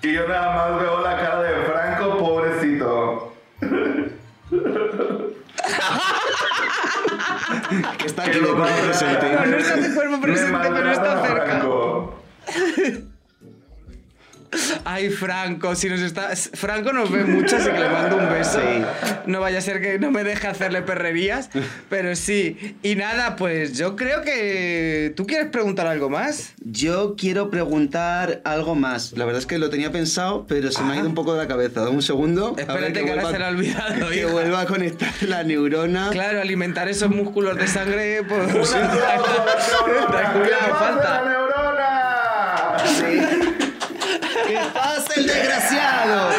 Que 0.01 0.13
yo 0.13 0.27
nada 0.27 0.55
más 0.71 0.81
veo 0.81 1.01
la 1.01 1.17
cara 1.17 1.41
de 1.41 1.55
Franco, 1.65 2.17
pobrecito. 2.19 3.33
Que 7.97 8.05
está 8.07 8.23
Que 8.23 8.29
aquí 8.31 8.39
de 8.39 8.45
lo 8.45 8.55
cuerpo 8.55 8.81
presente. 8.85 9.33
No, 9.33 9.45
no 9.45 9.57
está 9.57 9.75
de 9.75 9.93
cuerpo 9.95 10.21
presente, 10.21 10.57
pero 10.71 10.91
está 10.91 11.21
cerca. 11.25 11.45
Franco. 11.45 12.23
Ay, 14.85 15.09
Franco, 15.09 15.75
si 15.75 15.89
nos 15.89 15.99
está. 16.01 16.29
Franco 16.35 16.93
nos 16.93 17.11
ve 17.11 17.23
mucho, 17.25 17.57
así 17.57 17.69
que 17.69 17.79
le 17.79 17.89
mando 17.89 18.17
un 18.17 18.29
beso. 18.29 18.59
Sí. 18.59 18.83
No 19.25 19.41
vaya 19.41 19.57
a 19.57 19.61
ser 19.61 19.81
que 19.81 19.99
no 19.99 20.11
me 20.11 20.23
deje 20.23 20.47
hacerle 20.47 20.81
perrerías, 20.81 21.49
pero 21.89 22.15
sí. 22.15 22.77
Y 22.83 22.95
nada, 22.95 23.35
pues 23.35 23.77
yo 23.77 23.95
creo 23.95 24.21
que. 24.21 25.13
¿Tú 25.15 25.25
quieres 25.25 25.47
preguntar 25.49 25.87
algo 25.87 26.09
más? 26.09 26.53
Yo 26.63 27.15
quiero 27.17 27.49
preguntar 27.49 28.41
algo 28.45 28.75
más. 28.75 29.13
La 29.13 29.25
verdad 29.25 29.39
es 29.39 29.45
que 29.47 29.57
lo 29.57 29.69
tenía 29.69 29.91
pensado, 29.91 30.45
pero 30.47 30.71
se 30.71 30.81
me 30.83 30.93
ha 30.93 30.97
ido 30.97 31.07
un 31.07 31.15
poco 31.15 31.33
de 31.33 31.39
la 31.41 31.47
cabeza. 31.47 31.81
Dame 31.81 31.95
un 31.95 32.01
segundo. 32.01 32.49
a 32.49 32.51
ver 32.55 32.59
Espérate 32.69 33.03
que 33.03 33.09
ahora 33.11 33.31
se 33.31 33.39
le 33.39 33.45
ha 33.45 33.49
olvidado, 33.49 34.09
Que 34.09 34.15
hija. 34.19 34.27
vuelva 34.27 34.61
a 34.61 34.65
conectar 34.65 35.11
la 35.21 35.43
neurona. 35.43 36.09
Claro, 36.11 36.39
alimentar 36.41 36.87
esos 36.87 37.09
músculos 37.09 37.57
de 37.57 37.67
sangre, 37.67 38.23
pues. 38.23 38.53
¡Un 38.53 38.55
aplauso 38.55 39.85
a 39.85 39.87
la 39.87 39.87
neurona! 39.87 40.07
Tranquila, 40.07 40.57
¿Qué 40.59 40.65
me 40.65 40.71
pasa, 40.71 40.79
falta. 40.79 41.21
Pasa 44.75 45.13
el 45.15 45.25
desgraciado? 45.27 46.29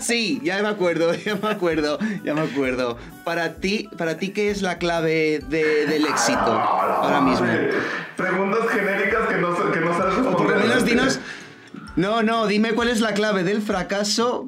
Sí, 0.00 0.40
ya 0.42 0.60
me 0.62 0.68
acuerdo, 0.68 1.14
ya 1.14 1.36
me 1.36 1.48
acuerdo, 1.48 1.98
ya 2.24 2.34
me 2.34 2.40
acuerdo. 2.40 2.98
Para 3.24 3.54
ti, 3.54 3.88
para 3.96 4.16
ti 4.18 4.30
¿qué 4.30 4.50
es 4.50 4.62
la 4.62 4.78
clave 4.78 5.40
de- 5.48 5.86
del 5.86 6.04
éxito 6.06 6.40
ahora 6.40 7.20
mismo? 7.20 7.46
Preguntas 8.16 8.60
genéricas 8.70 9.28
que 9.28 9.36
no, 9.36 9.72
que 9.72 9.80
no 9.80 9.96
sabes 9.96 10.14
O 10.18 10.36
por 10.36 10.50
lo 10.50 10.56
menos 10.58 10.84
dinos. 10.84 11.20
No, 11.96 12.22
no, 12.22 12.46
dime 12.46 12.72
cuál 12.72 12.88
es 12.88 13.00
la 13.00 13.12
clave 13.14 13.44
del 13.44 13.62
fracaso. 13.62 14.46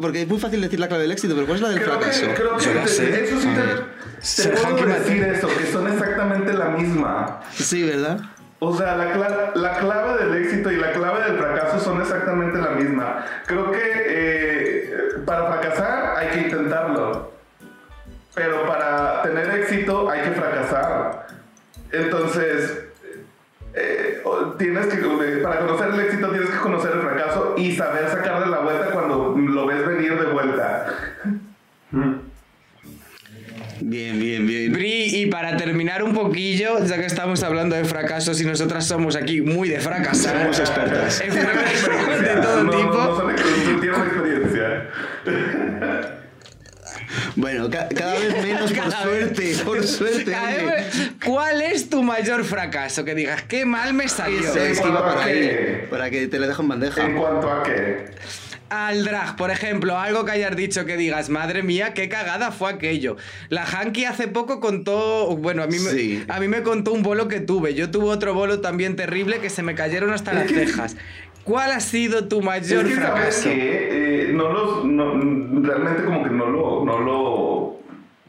Porque 0.00 0.22
es 0.22 0.28
muy 0.28 0.38
fácil 0.38 0.60
decir 0.60 0.80
la 0.80 0.88
clave 0.88 1.02
del 1.04 1.12
éxito, 1.12 1.34
pero 1.34 1.46
¿cuál 1.46 1.56
es 1.56 1.62
la 1.62 1.68
del 1.70 1.80
Creo 1.82 1.98
fracaso? 1.98 2.20
que, 2.26 2.34
creo 2.34 2.56
que 2.56 2.64
Yo 2.64 2.74
la 2.74 2.82
te- 2.82 2.88
sé. 2.88 3.24
eso 3.24 3.40
sí 3.40 3.48
te, 3.48 4.42
te 4.42 4.56
puedo 4.56 4.86
decir 4.86 5.22
eso, 5.24 5.48
que 5.48 5.72
son 5.72 5.90
exactamente 5.92 6.52
la 6.52 6.66
misma. 6.70 7.40
Sí, 7.54 7.82
¿verdad? 7.84 8.18
O 8.60 8.74
sea, 8.74 8.96
la, 8.96 9.52
la 9.54 9.78
clave 9.78 10.24
del 10.24 10.42
éxito 10.42 10.72
y 10.72 10.76
la 10.76 10.90
clave 10.92 11.22
del 11.30 11.38
fracaso 11.38 11.78
son 11.78 12.00
exactamente 12.00 12.58
la 12.58 12.70
misma. 12.70 13.24
Creo 13.46 13.70
que 13.70 13.80
eh, 13.82 14.94
para 15.24 15.46
fracasar 15.46 16.16
hay 16.16 16.28
que 16.28 16.40
intentarlo. 16.40 17.32
Pero 18.34 18.66
para 18.66 19.22
tener 19.22 19.48
éxito 19.60 20.10
hay 20.10 20.22
que 20.22 20.30
fracasar. 20.32 21.26
Entonces, 21.92 22.84
eh, 23.74 24.22
tienes 24.58 24.86
que, 24.86 24.98
eh, 24.98 25.38
para 25.42 25.60
conocer 25.60 25.88
el 25.94 26.00
éxito 26.00 26.30
tienes 26.30 26.50
que 26.50 26.58
conocer 26.58 26.92
el 26.92 27.00
fracaso 27.00 27.54
y 27.56 27.76
saber 27.76 28.08
sacarle 28.08 28.46
la 28.46 28.58
vuelta 28.60 28.90
cuando 28.90 29.36
lo 29.36 29.66
ves 29.66 29.86
venir 29.86 30.18
de 30.18 30.26
vuelta. 30.26 30.86
Bien, 33.80 34.18
bien, 34.18 34.46
bien. 34.46 34.72
Bri, 34.72 35.04
y 35.22 35.26
para 35.26 35.56
terminar 35.56 36.02
un 36.02 36.12
poquillo, 36.12 36.84
ya 36.84 36.98
que 36.98 37.06
estamos 37.06 37.42
hablando 37.42 37.76
de 37.76 37.84
fracasos 37.84 38.40
y 38.40 38.44
nosotras 38.44 38.86
somos 38.86 39.14
aquí 39.16 39.40
muy 39.40 39.68
de 39.68 39.78
fracasar. 39.80 40.40
Somos 40.42 40.58
expertas. 40.58 41.20
En 41.24 41.32
fracasos 41.32 42.20
de 42.20 42.28
todo 42.42 42.64
no, 42.64 42.70
tipo. 42.70 42.92
No, 42.92 43.80
tienen 43.80 44.00
experiencia. 44.02 44.88
Bueno, 47.36 47.70
ca- 47.70 47.88
cada 47.88 48.14
vez 48.14 48.42
menos, 48.42 48.72
por 48.72 48.92
suerte, 48.92 49.54
por 49.64 49.86
suerte. 49.86 50.24
Cada 50.32 50.48
oye. 50.56 50.64
vez- 50.66 51.10
¿Cuál 51.24 51.60
es 51.62 51.88
tu 51.88 52.02
mayor 52.02 52.44
fracaso? 52.44 53.04
Que 53.04 53.14
digas, 53.14 53.42
qué 53.44 53.64
mal 53.64 53.94
me 53.94 54.08
salió. 54.08 54.40
Eso 54.40 54.58
es 54.58 54.80
que 54.80 54.88
iba 54.88 54.98
¿En 54.98 55.04
por 55.04 55.04
cuanto 55.04 55.20
a 55.20 55.24
ahí, 55.24 55.34
qué? 55.40 55.86
para 55.88 56.10
que 56.10 56.26
te 56.26 56.38
lo 56.38 56.48
dejo 56.48 56.62
en 56.62 56.68
bandeja. 56.68 57.04
¿En 57.06 57.16
cuanto 57.16 57.50
a 57.50 57.62
qué? 57.62 58.06
Al 58.70 59.04
drag, 59.04 59.36
por 59.36 59.50
ejemplo, 59.50 59.98
algo 59.98 60.24
que 60.26 60.32
hayas 60.32 60.54
dicho 60.54 60.84
que 60.84 60.96
digas, 60.98 61.30
madre 61.30 61.62
mía, 61.62 61.94
qué 61.94 62.08
cagada 62.08 62.50
fue 62.52 62.70
aquello. 62.70 63.16
La 63.48 63.64
Hanky 63.64 64.04
hace 64.04 64.28
poco 64.28 64.60
contó, 64.60 65.34
bueno, 65.36 65.62
a 65.62 65.66
mí, 65.66 65.76
me- 65.78 66.24
a 66.32 66.38
mí 66.38 66.48
me 66.48 66.62
contó 66.62 66.92
un 66.92 67.02
bolo 67.02 67.28
que 67.28 67.40
tuve. 67.40 67.72
Yo 67.74 67.90
tuve 67.90 68.08
otro 68.08 68.34
bolo 68.34 68.60
también 68.60 68.94
terrible 68.94 69.40
que 69.40 69.48
se 69.48 69.62
me 69.62 69.74
cayeron 69.74 70.12
hasta 70.12 70.34
las 70.34 70.48
cejas. 70.48 70.96
¿Cuál 71.44 71.72
ha 71.72 71.80
sido 71.80 72.28
tu 72.28 72.42
mayor 72.42 72.84
es 72.86 72.94
que 72.94 73.00
sabes 73.00 73.14
fracaso? 73.14 73.48
que 73.48 74.30
no 74.34 74.52
los 74.52 74.84
no, 74.84 75.12
realmente 75.66 76.04
como 76.04 76.24
que 76.24 76.30
no 76.30 76.46
lo 76.50 76.84
no 76.84 76.98
lo 77.00 77.67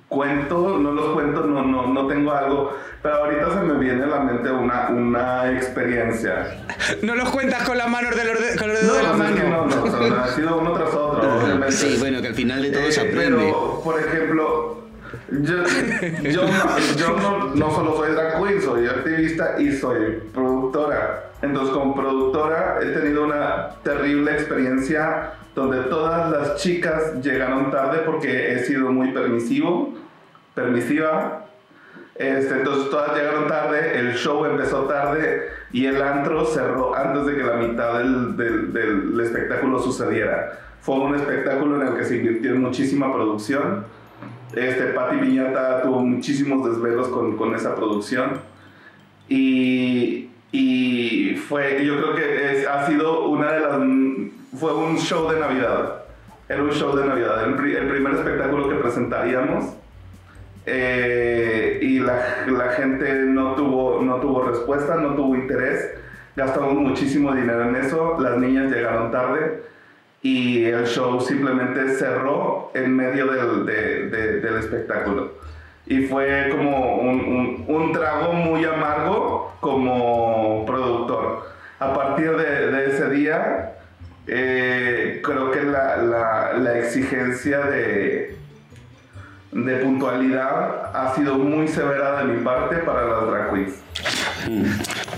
cuento 0.09 0.77
no 0.79 0.91
los 0.91 1.13
cuento 1.13 1.41
no 1.41 1.61
no 1.63 1.87
no 1.87 2.07
tengo 2.07 2.31
algo 2.33 2.75
pero 3.03 3.15
ahorita 3.17 3.53
se 3.53 3.59
me 3.61 3.79
viene 3.79 4.03
a 4.03 4.07
la 4.07 4.19
mente 4.21 4.49
una 4.51 4.89
una 4.89 5.51
experiencia 5.51 6.57
No 7.03 7.15
los 7.15 7.29
cuentas 7.29 7.63
con 7.63 7.77
las 7.77 7.87
manos 7.89 8.15
del 8.15 8.27
con 8.57 8.67
los 8.69 8.83
no, 8.83 8.93
dedos 8.93 8.97
de 8.97 9.03
la 9.03 9.11
pues 9.13 9.29
es 9.29 9.35
que 9.35 9.43
mano. 9.43 9.65
no, 9.67 9.75
no, 9.75 9.83
o 9.83 9.87
sea, 10.09 10.23
ha 10.23 10.27
sido 10.29 10.57
uno 10.57 10.73
tras 10.73 10.93
otro 10.95 11.35
obviamente. 11.43 11.71
Sí, 11.71 11.95
bueno, 11.99 12.21
que 12.21 12.27
al 12.29 12.33
final 12.35 12.61
de 12.61 12.71
todo 12.71 12.81
Eh, 12.83 12.91
se 12.91 13.01
aprende. 13.01 13.37
Pero, 13.45 13.81
por 13.83 13.99
ejemplo, 13.99 14.78
yo, 15.31 15.63
yo, 16.23 16.41
yo 16.97 17.17
no, 17.19 17.55
no 17.55 17.71
solo 17.71 17.95
soy 17.97 18.11
drag 18.13 18.43
queen, 18.43 18.61
soy 18.61 18.85
activista 18.87 19.55
y 19.59 19.71
soy 19.73 20.19
productora. 20.33 21.25
Entonces, 21.41 21.73
como 21.73 21.95
productora, 21.95 22.79
he 22.81 22.87
tenido 22.87 23.23
una 23.25 23.69
terrible 23.83 24.31
experiencia 24.33 25.31
donde 25.55 25.83
todas 25.83 26.31
las 26.31 26.55
chicas 26.57 27.21
llegaron 27.21 27.71
tarde 27.71 27.99
porque 28.05 28.53
he 28.53 28.59
sido 28.59 28.91
muy 28.91 29.11
permisivo, 29.11 29.93
permisiva. 30.55 31.45
Este, 32.15 32.53
entonces 32.53 32.89
todas 32.89 33.15
llegaron 33.17 33.47
tarde, 33.47 33.97
el 33.97 34.13
show 34.15 34.43
empezó 34.45 34.83
tarde 34.83 35.47
y 35.71 35.85
el 35.85 36.01
antro 36.01 36.45
cerró 36.45 36.93
antes 36.93 37.25
de 37.25 37.37
que 37.37 37.43
la 37.43 37.55
mitad 37.55 37.97
del, 37.99 38.35
del- 38.35 38.73
del 38.73 39.19
espectáculo 39.21 39.79
sucediera. 39.79 40.59
Fue 40.81 40.95
un 40.95 41.15
espectáculo 41.15 41.81
en 41.81 41.87
el 41.87 41.95
que 41.95 42.03
se 42.03 42.17
invirtió 42.17 42.51
en 42.51 42.61
muchísima 42.61 43.13
producción. 43.13 43.85
Este, 44.55 44.85
Patti 44.87 45.17
Piñata 45.17 45.81
tuvo 45.83 45.99
muchísimos 46.01 46.67
desvelos 46.69 47.07
con, 47.09 47.37
con 47.37 47.53
esa 47.55 47.75
producción. 47.75 48.41
Y, 49.27 50.29
y 50.51 51.35
fue, 51.35 51.85
yo 51.85 51.97
creo 51.97 52.15
que 52.15 52.51
es- 52.61 52.67
ha 52.67 52.87
sido 52.87 53.27
una 53.29 53.51
de 53.51 53.59
las... 53.59 53.77
Fue 54.59 54.73
un 54.73 54.97
show 54.97 55.29
de 55.31 55.39
Navidad. 55.39 56.03
Era 56.47 56.63
un 56.63 56.71
show 56.71 56.95
de 56.95 57.05
Navidad. 57.05 57.43
El, 57.45 57.53
el 57.75 57.87
primer 57.89 58.13
espectáculo 58.15 58.67
que 58.69 58.75
presentaríamos. 58.75 59.65
Eh, 60.65 61.79
y 61.81 61.99
la, 61.99 62.45
la 62.47 62.69
gente 62.73 63.13
no 63.25 63.53
tuvo, 63.55 64.01
no 64.01 64.15
tuvo 64.17 64.43
respuesta, 64.43 64.95
no 64.95 65.13
tuvo 65.15 65.35
interés. 65.35 65.91
Gastamos 66.35 66.73
muchísimo 66.73 67.33
dinero 67.33 67.63
en 67.69 67.75
eso. 67.75 68.17
Las 68.19 68.37
niñas 68.37 68.71
llegaron 68.71 69.11
tarde 69.11 69.61
y 70.21 70.65
el 70.65 70.85
show 70.85 71.19
simplemente 71.21 71.93
cerró 71.95 72.71
en 72.73 72.95
medio 72.95 73.27
del, 73.27 73.65
de- 73.65 74.09
de- 74.09 74.39
del 74.41 74.55
espectáculo. 74.57 75.33
Y 75.85 76.05
fue 76.07 76.49
como 76.51 76.95
un, 76.97 77.19
un- 77.19 77.65
un 77.67 77.91
trago 77.93 78.33
muy 78.33 78.63
amargo 78.65 79.53
como 79.59 80.65
productor. 80.65 81.47
A 81.79 81.93
partir 81.93 82.35
de, 82.35 82.67
de 82.71 82.85
ese 82.87 83.09
día, 83.09 83.73
eh, 84.27 85.21
creo 85.23 85.49
que 85.51 85.63
la, 85.63 85.97
la- 85.97 86.53
la 86.53 86.77
exigencia 86.77 87.59
de, 87.61 88.37
de 89.51 89.75
puntualidad 89.77 90.91
ha 90.95 91.15
sido 91.15 91.35
muy 91.35 91.67
severa 91.67 92.17
de 92.19 92.25
mi 92.25 92.43
parte 92.43 92.75
para 92.79 93.05
las 93.05 93.27
drag 93.27 93.53
queens. 93.53 93.83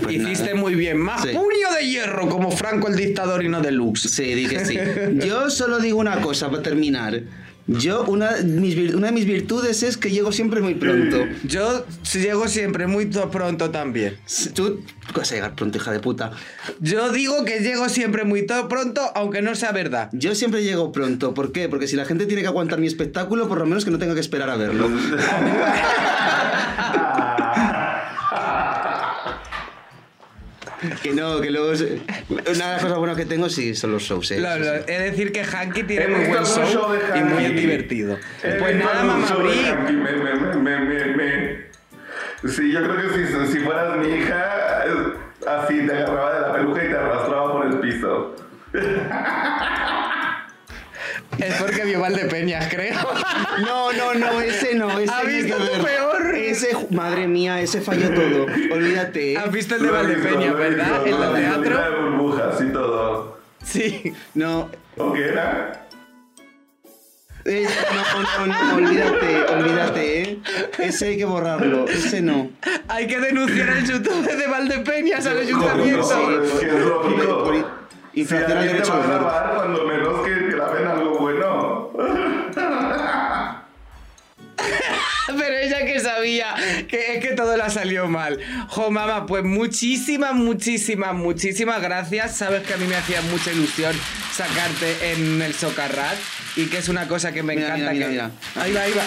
Pues 0.02 0.14
Hiciste 0.16 0.50
nada. 0.50 0.56
muy 0.56 0.74
bien. 0.74 0.98
Más 0.98 1.22
Sí. 1.22 1.28
puño 1.28 1.72
de 1.78 1.86
hierro 1.88 2.28
como 2.28 2.50
Franco 2.50 2.88
el 2.88 2.96
dictador 2.96 3.42
y 3.44 3.48
no 3.48 3.60
deluxe. 3.60 4.08
Sí, 4.10 4.34
di 4.34 4.46
que 4.46 4.64
sí. 4.64 4.78
Yo 5.26 5.48
solo 5.50 5.78
digo 5.78 5.98
una 5.98 6.20
cosa 6.20 6.50
para 6.50 6.62
terminar. 6.62 7.20
Yo, 7.68 8.02
una, 8.08 8.32
mis 8.44 8.76
una 8.92 9.06
de 9.06 9.12
mis 9.12 9.24
virtudes 9.24 9.84
es 9.84 9.96
que 9.96 10.10
llego 10.10 10.32
siempre 10.32 10.60
muy 10.60 10.74
pronto. 10.74 11.18
Yo 11.44 11.86
llego 12.12 12.48
siempre 12.48 12.88
muy 12.88 13.06
to- 13.06 13.30
pronto 13.30 13.70
también. 13.70 14.16
Tú 14.52 14.80
vas 15.14 15.30
a 15.30 15.34
llegar 15.36 15.54
pronto, 15.54 15.78
hija 15.78 15.92
de 15.92 16.00
puta. 16.00 16.32
Yo 16.80 17.12
digo 17.12 17.44
que 17.44 17.60
llego 17.60 17.88
siempre 17.88 18.24
muy 18.24 18.46
to- 18.46 18.66
pronto, 18.68 19.00
aunque 19.14 19.42
no 19.42 19.54
sea 19.54 19.70
verdad. 19.70 20.08
Yo 20.12 20.34
siempre 20.34 20.64
llego 20.64 20.90
pronto. 20.90 21.34
¿Por 21.34 21.52
qué? 21.52 21.68
Porque 21.68 21.86
si 21.86 21.94
la 21.94 22.04
gente 22.04 22.26
tiene 22.26 22.42
que 22.42 22.48
aguantar 22.48 22.80
mi 22.80 22.88
espectáculo, 22.88 23.46
por 23.48 23.58
lo 23.58 23.66
menos 23.66 23.84
que 23.84 23.92
no 23.92 23.98
tenga 24.00 24.14
que 24.14 24.20
esperar 24.20 24.50
a 24.50 24.56
verlo. 24.56 24.90
que 31.02 31.12
no, 31.12 31.40
que 31.40 31.50
luego... 31.50 31.70
Una 31.70 32.42
de 32.50 32.54
las 32.58 32.82
cosas 32.82 32.98
buenas 32.98 33.16
que 33.16 33.24
tengo 33.26 33.48
sí 33.48 33.74
son 33.74 33.92
los 33.92 34.02
shows, 34.02 34.30
eh. 34.32 34.40
Lo- 34.40 34.58
lo- 34.58 34.74
es 34.74 34.86
decir, 34.86 35.32
que 35.32 35.44
Hanky 35.44 35.82
tiene 35.84 36.08
muy 36.08 36.26
buen 36.26 36.44
show, 36.44 36.94
y 37.14 37.20
muy 37.20 37.44
divertido. 37.46 38.18
He 38.42 38.52
Pues 38.54 38.76
nada, 38.76 39.02
mamá 39.04 39.26
Bri. 39.36 39.64
Hanky, 39.66 39.92
me, 39.92 40.12
me, 40.12 40.34
me, 40.34 40.56
me, 40.56 40.78
me, 40.80 41.16
me. 41.16 41.72
Sí, 42.48 42.72
yo 42.72 42.82
creo 42.82 42.96
que 42.96 43.26
si, 43.46 43.52
si 43.52 43.58
fueras 43.60 43.96
mi 43.98 44.08
hija, 44.16 44.84
así 45.46 45.86
te 45.86 45.92
agarraba 45.92 46.34
de 46.34 46.40
la 46.40 46.52
peluca 46.54 46.84
y 46.84 46.88
te 46.88 46.96
arrastraba 46.96 47.52
por 47.52 47.66
el 47.66 47.78
piso. 47.78 48.36
Es 51.38 51.54
porque 51.54 51.84
vio 51.84 52.00
Valdepeñas, 52.00 52.68
creo. 52.68 52.94
No, 53.64 53.92
no, 53.92 54.14
no, 54.14 54.40
ese 54.40 54.74
no, 54.74 54.98
ese 54.98 55.12
¿Has 55.12 55.22
tiene 55.22 55.42
visto 55.42 55.56
tu 55.56 55.84
peor? 55.84 56.11
Ese, 56.52 56.76
madre 56.90 57.26
mía, 57.26 57.60
ese 57.60 57.80
falló 57.80 58.10
todo. 58.14 58.46
Olvídate. 58.74 59.32
¿eh? 59.32 59.36
¿Has 59.38 59.50
visto 59.52 59.74
el 59.76 59.82
de 59.82 59.88
he 60.52 60.68
verdad? 60.70 61.04
visto, 61.04 61.06
El 61.06 61.34
teatro. 61.34 61.62
llena 61.62 61.88
de 61.90 61.96
burbujas 62.02 62.60
y 62.60 62.72
todo. 62.72 63.38
Sí. 63.64 64.12
No, 64.34 64.68
¿O 64.98 65.12
qué 65.12 65.28
era? 65.28 65.78
eh, 67.44 67.66
no, 67.94 68.46
no, 68.46 68.48
no, 68.52 68.76
olvídate, 68.76 69.42
olvídate, 69.52 70.22
¿eh? 70.22 70.38
Ese 70.78 71.08
hay 71.08 71.16
que 71.16 71.24
borrarlo, 71.24 71.86
ese 71.88 72.20
no. 72.22 72.50
Hay 72.88 73.06
que 73.06 73.18
denunciar 73.18 73.68
el 73.70 73.84
YouTube 73.84 74.30
de 74.30 74.46
Valdepeñas 74.46 75.26
al 75.26 75.32
¿Cómo 75.34 75.42
ayuntamiento. 75.42 76.08
no? 76.08 76.28
Al 79.28 79.60
al 79.60 79.74
que 80.24 80.30
Pero 85.38 85.56
ella 85.56 85.84
que 85.84 86.00
sabía 86.00 86.54
que 86.88 87.16
es 87.16 87.24
que 87.24 87.34
todo 87.34 87.56
le 87.56 87.62
ha 87.62 87.70
salido 87.70 88.08
mal. 88.08 88.38
Jo, 88.68 88.90
mamá, 88.90 89.26
pues 89.26 89.44
muchísimas, 89.44 90.34
muchísimas, 90.34 91.14
muchísimas 91.14 91.80
gracias. 91.80 92.36
Sabes 92.36 92.62
que 92.66 92.74
a 92.74 92.76
mí 92.76 92.86
me 92.86 92.96
hacía 92.96 93.20
mucha 93.22 93.52
ilusión 93.52 93.94
sacarte 94.32 95.12
en 95.12 95.40
el 95.42 95.54
socarrat 95.54 96.16
y 96.56 96.66
que 96.66 96.78
es 96.78 96.88
una 96.88 97.06
cosa 97.08 97.32
que 97.32 97.42
me 97.42 97.54
Mira, 97.54 97.68
encanta. 97.76 97.92
mira, 97.92 98.06
que... 98.06 98.12
mira, 98.12 98.30
Ahí 98.56 98.72
va, 98.72 98.82
ahí 98.82 98.92
va. 98.92 99.02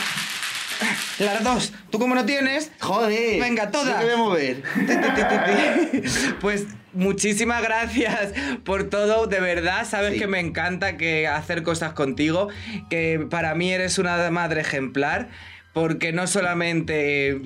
Las 1.20 1.44
dos. 1.44 1.74
¿Tú 1.90 2.00
cómo 2.00 2.16
no 2.16 2.26
tienes? 2.26 2.70
Joder. 2.82 3.40
Venga, 3.40 3.72
todas. 3.72 3.98
Te 3.98 4.04
voy 4.06 4.14
a 4.14 4.18
mover. 4.18 4.64
Pues 6.42 6.66
muchísimas 6.94 7.62
gracias 7.62 8.34
por 8.64 8.90
todo, 8.90 9.28
de 9.28 9.40
verdad, 9.40 9.86
sabes 9.90 10.14
Sí. 10.14 10.20
que 10.20 10.28
me 10.28 10.40
encanta 10.40 10.98
que 10.98 11.28
hacer 11.28 11.64
cosas 11.64 11.94
contigo, 11.94 12.50
que 12.90 13.26
para 13.30 13.56
mí 13.56 13.72
eres 13.74 13.98
una 13.98 14.30
madre 14.32 14.62
ejemplar, 14.62 15.30
porque 15.76 16.12
no 16.14 16.26
solamente 16.26 17.42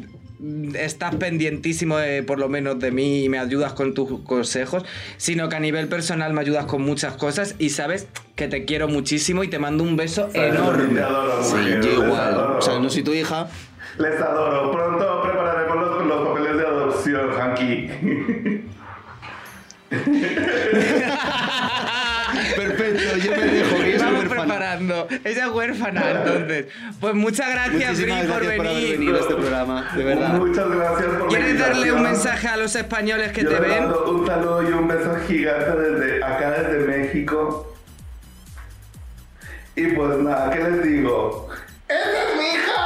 estás 0.75 1.15
pendientísimo 1.15 1.97
de, 1.97 2.21
por 2.23 2.37
lo 2.39 2.47
menos 2.47 2.79
de 2.79 2.91
mí 2.91 3.25
y 3.25 3.29
me 3.29 3.39
ayudas 3.39 3.73
con 3.73 3.93
tus 3.95 4.21
consejos, 4.21 4.83
sino 5.17 5.49
que 5.49 5.55
a 5.55 5.59
nivel 5.59 5.87
personal 5.89 6.31
me 6.33 6.39
ayudas 6.41 6.65
con 6.65 6.81
muchas 6.83 7.15
cosas 7.15 7.55
y 7.59 7.71
sabes 7.71 8.07
que 8.35 8.47
te 8.47 8.63
quiero 8.65 8.87
muchísimo 8.87 9.43
y 9.43 9.47
te 9.49 9.57
mando 9.59 9.83
un 9.83 9.97
beso 9.97 10.27
Te 10.27 10.47
enorme. 10.47 11.01
adoro, 11.01 11.43
Sí, 11.43 11.55
yo 11.83 11.93
igual. 12.05 12.21
adoro. 12.21 12.57
O 12.59 12.61
sea, 12.61 12.79
no 12.79 12.89
soy 12.89 13.03
tu 13.03 13.13
hija. 13.13 13.49
Les 13.97 14.21
adoro. 14.21 14.71
Pronto 14.71 15.21
prepararemos 15.23 15.75
los, 15.77 16.05
los 16.05 16.27
papeles 16.29 16.55
de 16.57 16.65
adopción, 16.67 17.29
Hanky. 17.41 17.89
Perfecto, 22.55 23.17
yo 23.23 23.31
me 23.31 23.45
dejo, 23.45 23.75
preparando. 24.41 25.08
Ella 25.23 25.45
es 25.45 25.52
huérfana, 25.52 26.12
entonces. 26.12 26.65
Pues 26.99 27.13
muchas 27.13 27.49
gracias, 27.49 27.97
Bri, 28.02 28.12
por 28.12 28.17
gracias 28.28 28.28
por 28.28 28.45
haber 28.45 28.62
venir. 28.97 29.15
a 29.15 29.19
este 29.19 29.36
programa, 29.36 29.91
de 29.95 30.04
verdad. 30.04 30.34
Muchas 30.34 30.69
gracias 30.69 31.08
por 31.17 31.28
¿Quieres 31.30 31.60
darle 31.60 31.91
un 31.93 32.02
mensaje 32.04 32.47
a 32.47 32.58
los 32.58 32.75
españoles 32.75 33.32
que 33.32 33.43
Yo 33.43 33.49
te 33.49 33.60
ven? 33.60 33.84
mando 33.86 34.12
un 34.12 34.28
saludo 34.28 34.63
y 34.69 34.73
un 34.73 34.88
beso 34.88 35.15
gigante 35.28 35.71
desde 35.80 36.23
acá, 36.23 36.52
desde 36.52 36.86
México. 36.88 37.75
Y 39.75 39.88
pues 39.88 40.17
nada, 40.19 40.49
¿qué 40.52 40.60
les 40.63 40.84
digo? 40.84 41.49
¡Esa 41.88 41.99
es 41.99 42.38
mi 42.38 42.45
hija! 42.49 42.78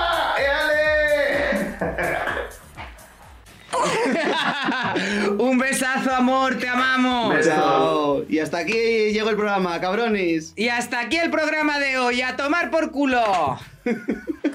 Un 5.39 5.57
besazo, 5.57 6.13
amor, 6.13 6.57
te 6.57 6.67
amamos. 6.67 7.45
Chao. 7.45 8.23
Y 8.29 8.39
hasta 8.39 8.59
aquí 8.59 9.11
llegó 9.11 9.29
el 9.29 9.35
programa, 9.35 9.79
cabrones. 9.79 10.53
Y 10.55 10.69
hasta 10.69 10.99
aquí 10.99 11.17
el 11.17 11.31
programa 11.31 11.79
de 11.79 11.97
hoy. 11.97 12.21
A 12.21 12.35
tomar 12.35 12.69
por 12.69 12.91
culo. 12.91 13.19
a 13.21 13.59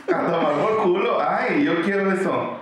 tomar 0.08 0.52
por 0.60 0.82
culo. 0.84 1.18
Ay, 1.20 1.64
yo 1.64 1.82
quiero 1.82 2.12
eso. 2.12 2.60